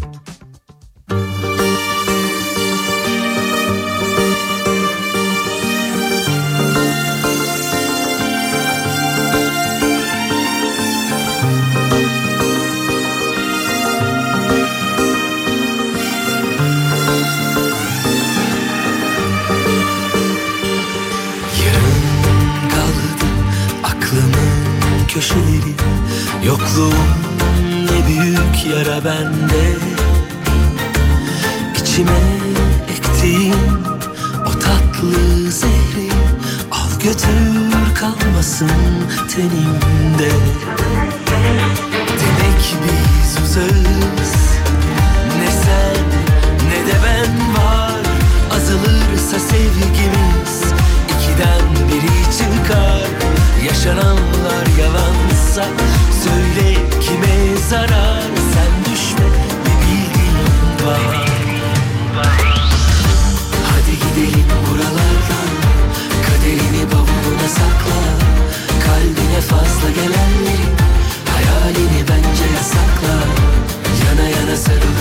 Yokluğun 26.49 26.93
ne 27.85 28.07
büyük 28.07 28.67
yara 28.71 29.05
bende. 29.05 29.77
İçime 31.81 32.21
ektiğin 32.91 33.55
o 34.47 34.51
tatlı 34.51 35.51
zehri 35.51 36.09
Al 36.71 37.01
götür 37.05 37.95
kalmasın 37.95 38.71
tenimde. 39.35 40.31
Demek 42.21 42.77
biz 42.85 43.43
uzağız. 43.45 44.35
Ne 45.39 45.51
sen 45.51 46.05
ne 46.69 46.87
de 46.87 46.97
ben 47.05 47.55
var. 47.55 48.01
Azalırsa 48.57 49.39
sevgimiz 49.39 50.63
ikiden 51.05 51.89
biri 51.89 52.39
çıkar. 52.39 53.09
Yaşananlar 53.67 54.67
yalansa 54.81 55.88
zarar 57.71 58.23
Sen 58.55 58.93
düşme 58.93 59.29
bir 59.65 59.77
bildiğin 59.85 60.87
var. 60.87 61.19
Hadi 63.71 63.95
gidelim 64.05 64.49
buralardan 64.67 65.51
Kaderini 66.27 66.93
bavuluna 66.93 67.49
sakla. 67.49 68.01
Kalbine 68.85 69.41
fazla 69.41 69.91
gelenleri 69.91 70.67
Hayalini 71.35 72.03
bence 72.09 72.45
yasakla. 72.57 73.15
Yana 74.07 74.29
yana 74.29 74.57
sarılıp 74.57 74.98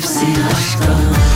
hepsi 0.00 0.26
aşktan 0.52 1.29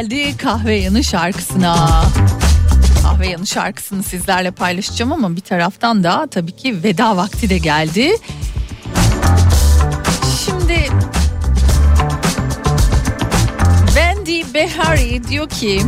geldi 0.00 0.36
kahve 0.36 0.74
yanı 0.74 1.04
şarkısına. 1.04 2.04
Kahve 3.02 3.28
yanı 3.28 3.46
şarkısını 3.46 4.02
sizlerle 4.02 4.50
paylaşacağım 4.50 5.12
ama 5.12 5.36
bir 5.36 5.40
taraftan 5.40 6.04
da 6.04 6.26
tabii 6.30 6.52
ki 6.52 6.82
veda 6.82 7.16
vakti 7.16 7.50
de 7.50 7.58
geldi. 7.58 8.10
Şimdi 10.44 10.88
Wendy 13.86 14.54
Behari 14.54 15.28
diyor 15.28 15.48
ki 15.48 15.82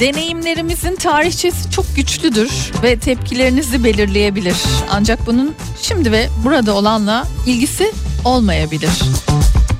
deneyimlerimizin 0.00 0.96
tarihçesi 0.96 1.70
çok 1.70 1.96
güçlüdür 1.96 2.50
ve 2.82 2.98
tepkilerinizi 2.98 3.84
belirleyebilir. 3.84 4.56
Ancak 4.90 5.26
bunun 5.26 5.54
şimdi 5.82 6.12
ve 6.12 6.28
burada 6.44 6.74
olanla 6.74 7.26
ilgisi 7.46 7.92
olmayabilir. 8.24 9.02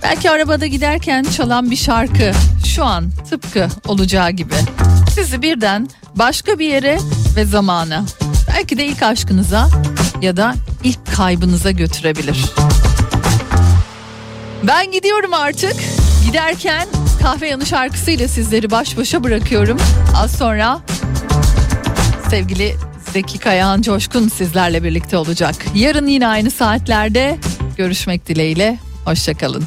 Belki 0.02 0.30
arabada 0.30 0.66
giderken 0.66 1.22
çalan 1.22 1.70
bir 1.70 1.76
şarkı 1.76 2.32
şu 2.74 2.84
an 2.84 3.10
tıpkı 3.30 3.68
olacağı 3.86 4.30
gibi 4.30 4.54
sizi 5.14 5.42
birden 5.42 5.88
başka 6.14 6.58
bir 6.58 6.68
yere 6.68 6.98
ve 7.36 7.44
zamana 7.44 8.04
belki 8.48 8.78
de 8.78 8.86
ilk 8.86 9.02
aşkınıza 9.02 9.68
ya 10.22 10.36
da 10.36 10.54
ilk 10.84 11.16
kaybınıza 11.16 11.70
götürebilir. 11.70 12.44
Ben 14.62 14.92
gidiyorum 14.92 15.34
artık. 15.34 15.74
Giderken 16.26 16.88
kahve 17.22 17.48
yanı 17.48 17.66
şarkısıyla 17.66 18.28
sizleri 18.28 18.70
baş 18.70 18.96
başa 18.96 19.24
bırakıyorum. 19.24 19.78
Az 20.16 20.32
sonra 20.32 20.80
sevgili 22.30 22.76
Zeki 23.12 23.38
Kayahan 23.38 23.82
Coşkun 23.82 24.28
sizlerle 24.28 24.82
birlikte 24.84 25.16
olacak. 25.16 25.54
Yarın 25.74 26.06
yine 26.06 26.28
aynı 26.28 26.50
saatlerde 26.50 27.38
görüşmek 27.76 28.28
dileğiyle. 28.28 28.78
Hoşçakalın. 29.04 29.64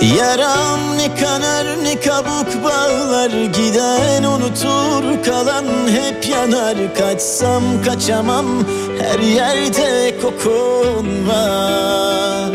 Yaram 0.00 0.80
ne 0.96 1.14
kanar 1.14 1.84
ne 1.84 2.00
kabuk 2.00 2.64
bağlar 2.64 3.30
Giden 3.30 4.24
unutur 4.24 5.24
kalan 5.24 5.64
hep 5.88 6.28
yanar. 6.28 6.94
Kaçsam 6.94 7.62
kaçamam 7.84 8.46
her 9.00 9.18
yerde 9.18 10.14
kokun 10.22 11.28
var. 11.28 12.50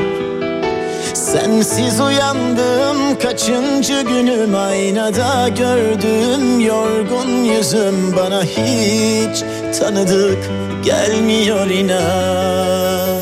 Sensiz 1.14 2.02
uyandım 2.02 3.20
kaçıncı 3.24 4.02
günüm? 4.02 4.56
Aynada 4.56 5.50
gördüğüm 5.50 6.60
yorgun 6.60 7.30
yüzüm 7.30 8.16
Bana 8.18 8.44
hiç 8.44 9.44
tanıdık 9.80 10.50
gelmiyor 10.84 11.68
inan. 11.68 13.22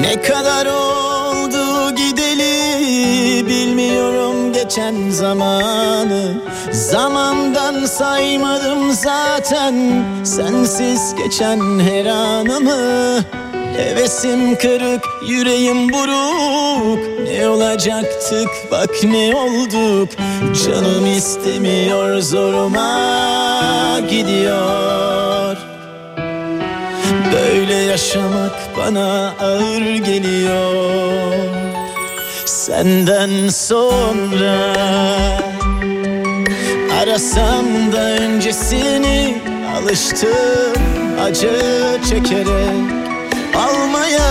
Ne 0.00 0.22
kadar 0.22 0.66
oldu 0.66 0.93
geçen 4.74 5.10
zamanı. 5.10 6.34
Zamandan 6.70 7.84
saymadım 7.84 8.92
zaten. 8.92 10.04
Sensiz 10.24 11.14
geçen 11.14 11.78
her 11.78 12.06
anımı. 12.06 13.20
Hevesim 13.76 14.58
kırık 14.58 15.04
yüreğim 15.28 15.92
buruk. 15.92 16.98
Ne 17.28 17.48
olacaktık? 17.48 18.48
Bak 18.70 18.90
ne 19.04 19.36
olduk. 19.36 20.08
Canım 20.64 21.06
istemiyor 21.06 22.20
zoruma 22.20 24.00
gidiyor. 24.10 25.56
Böyle 27.32 27.74
yaşamak 27.74 28.52
bana 28.76 29.34
ağır 29.40 29.94
geliyor 29.94 31.63
Senden 32.66 33.48
sonra 33.48 34.72
Arasam 37.02 37.92
da 37.92 38.00
öncesini 38.00 39.42
Alıştım 39.76 40.82
acı 41.22 41.60
çekerek. 42.08 42.90
Almaya 43.56 44.30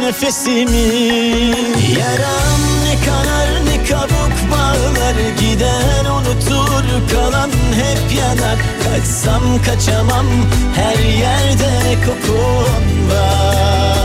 nefesimi. 0.00 0.78
Yaram 1.98 2.62
ne 2.84 3.06
kanar 3.06 3.66
ne 3.66 3.84
kabuk 3.84 4.50
bağlar 4.52 5.14
Giden 5.40 6.04
unutur 6.04 6.84
kalan 7.14 7.50
hep 7.50 8.18
yanar. 8.18 8.58
Kaçsam 8.84 9.42
kaçamam 9.66 10.26
her 10.76 10.98
yerde 11.04 11.96
kokun 12.06 13.10
var 13.10 14.01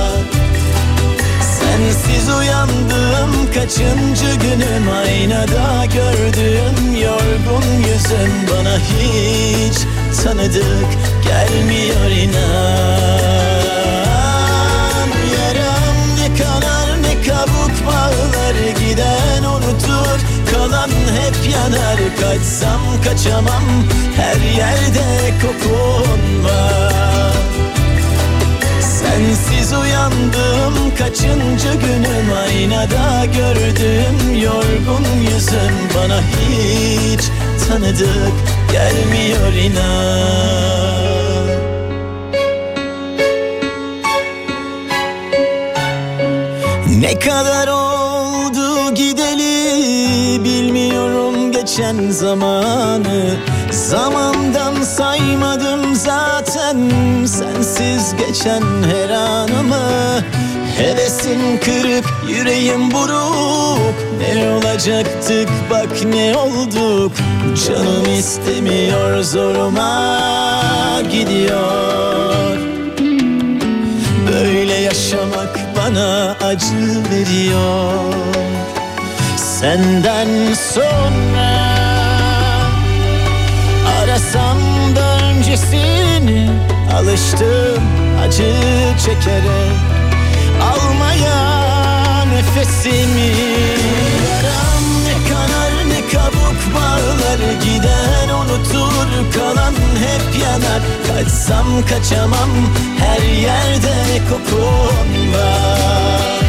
Sensiz 1.78 2.30
uyandım 2.30 3.54
kaçıncı 3.54 4.36
günüm? 4.42 4.90
Aynada 4.90 5.86
gördüğüm 5.86 6.96
yorgun 7.02 7.66
yüzüm. 7.78 8.32
Bana 8.52 8.78
hiç 8.78 9.78
tanıdık 10.24 10.90
gelmiyor 11.24 12.12
inan. 12.12 13.08
Yaram 15.38 15.98
ne 16.20 16.38
kanar 16.38 17.04
ne 17.04 17.22
kabuk 17.22 17.88
bağlar 17.88 18.56
Giden 18.80 19.44
unutur. 19.44 20.20
Kalan 20.54 20.90
hep 20.90 21.54
yanar 21.54 22.00
Kaçsam 22.22 22.82
kaçamam. 23.04 23.64
Her 24.16 24.58
yerde 24.58 25.34
kokun 25.42 26.44
var 26.44 26.88
Sensiz 29.00 29.74
uyandım 29.74 30.96
kaçıncı 30.98 31.74
günüm? 31.82 32.34
Aynada 32.46 33.26
gördüğüm 33.26 34.42
yorgun 34.42 35.06
yüzüm. 35.22 35.76
Bana 35.96 36.20
hiç 36.22 37.22
tanıdık 37.68 38.34
gelmiyor 38.72 39.54
inan. 39.54 40.48
Ne 47.00 47.20
kadar 47.20 47.68
oldu 47.68 48.94
gideli 48.94 50.44
bilmiyorum 50.44 51.52
geçen 51.52 52.10
zamanı. 52.10 53.36
Zamandan 53.72 54.84
saymadım 54.84 55.77
zaten 56.68 57.26
sensiz 57.26 58.16
geçen 58.18 58.62
her 58.84 59.10
anımı 59.10 60.24
Hevesim 60.78 61.60
kırık 61.60 62.06
yüreğim 62.30 62.92
buruk. 62.92 63.96
Ne 64.20 64.50
olacaktık? 64.50 65.50
Bak 65.70 66.04
ne 66.06 66.36
olduk? 66.38 67.12
Canım 67.68 68.20
istemiyor 68.20 69.24
zoruma 69.24 70.22
gidiyor. 71.12 72.58
Böyle 74.32 74.74
yaşamak 74.74 75.60
bana 75.78 76.36
acı 76.44 77.04
veriyor. 77.12 78.14
Senden 79.38 80.54
sonra 80.74 81.68
Arasam 84.04 84.58
da 84.96 85.07
öncesini 85.48 86.50
Alıştım 86.96 87.84
acı 88.22 88.54
çekerek. 89.06 89.78
Almaya 90.62 92.26
nefesimi 92.26 93.32
Yaram 94.30 94.84
ne 95.06 95.30
kanar 95.30 95.90
ne 95.90 96.10
kabuk 96.12 96.76
bağlar. 96.76 97.40
Giden 97.64 98.30
unutur 98.30 99.34
kalan 99.36 99.74
hep 99.74 100.42
yanar. 100.42 100.82
Kaçsam 101.08 101.86
kaçamam 101.90 102.50
her 103.00 103.22
yerde 103.22 104.22
kokun 104.30 105.34
var? 105.34 106.42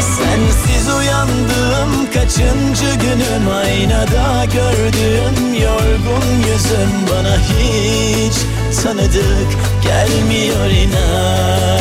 Sensiz 0.00 0.77
uyandım 0.96 2.10
kaçıncı 2.14 2.94
günüm? 3.00 3.48
Aynada 3.64 4.44
gördüğüm 4.44 5.54
yorgun 5.54 6.26
yüzüm 6.52 6.92
Bana 7.10 7.36
hiç 7.38 8.34
tanıdık 8.82 9.50
gelmiyor 9.82 10.70
inan. 10.70 11.78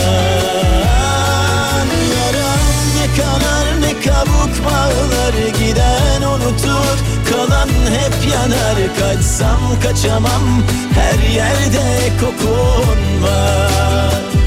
Yaram 2.18 2.64
ne 2.98 3.08
kanar 3.18 3.82
ne 3.82 3.94
kabuk 4.02 4.66
bağlar 4.66 5.34
Giden 5.60 6.22
unutur. 6.22 6.98
Kalan 7.32 7.70
hep 7.70 8.32
yanar 8.34 8.78
Kaçsam 9.00 9.80
kaçamam. 9.84 10.64
Her 10.96 11.30
yerde 11.30 12.12
kokun 12.20 13.24
var 13.24 14.47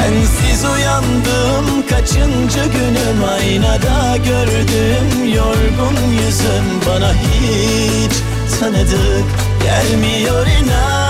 Sensiz 0.00 0.64
uyandım 0.64 1.86
kaçıncı 1.90 2.72
günüm? 2.72 3.24
Aynada 3.24 4.16
gördüğüm 4.16 5.34
yorgun 5.34 5.96
yüzüm. 6.12 6.64
Bana 6.86 7.12
hiç 7.12 8.12
tanıdık 8.60 9.24
gelmiyor 9.62 10.46
inan 10.46 11.09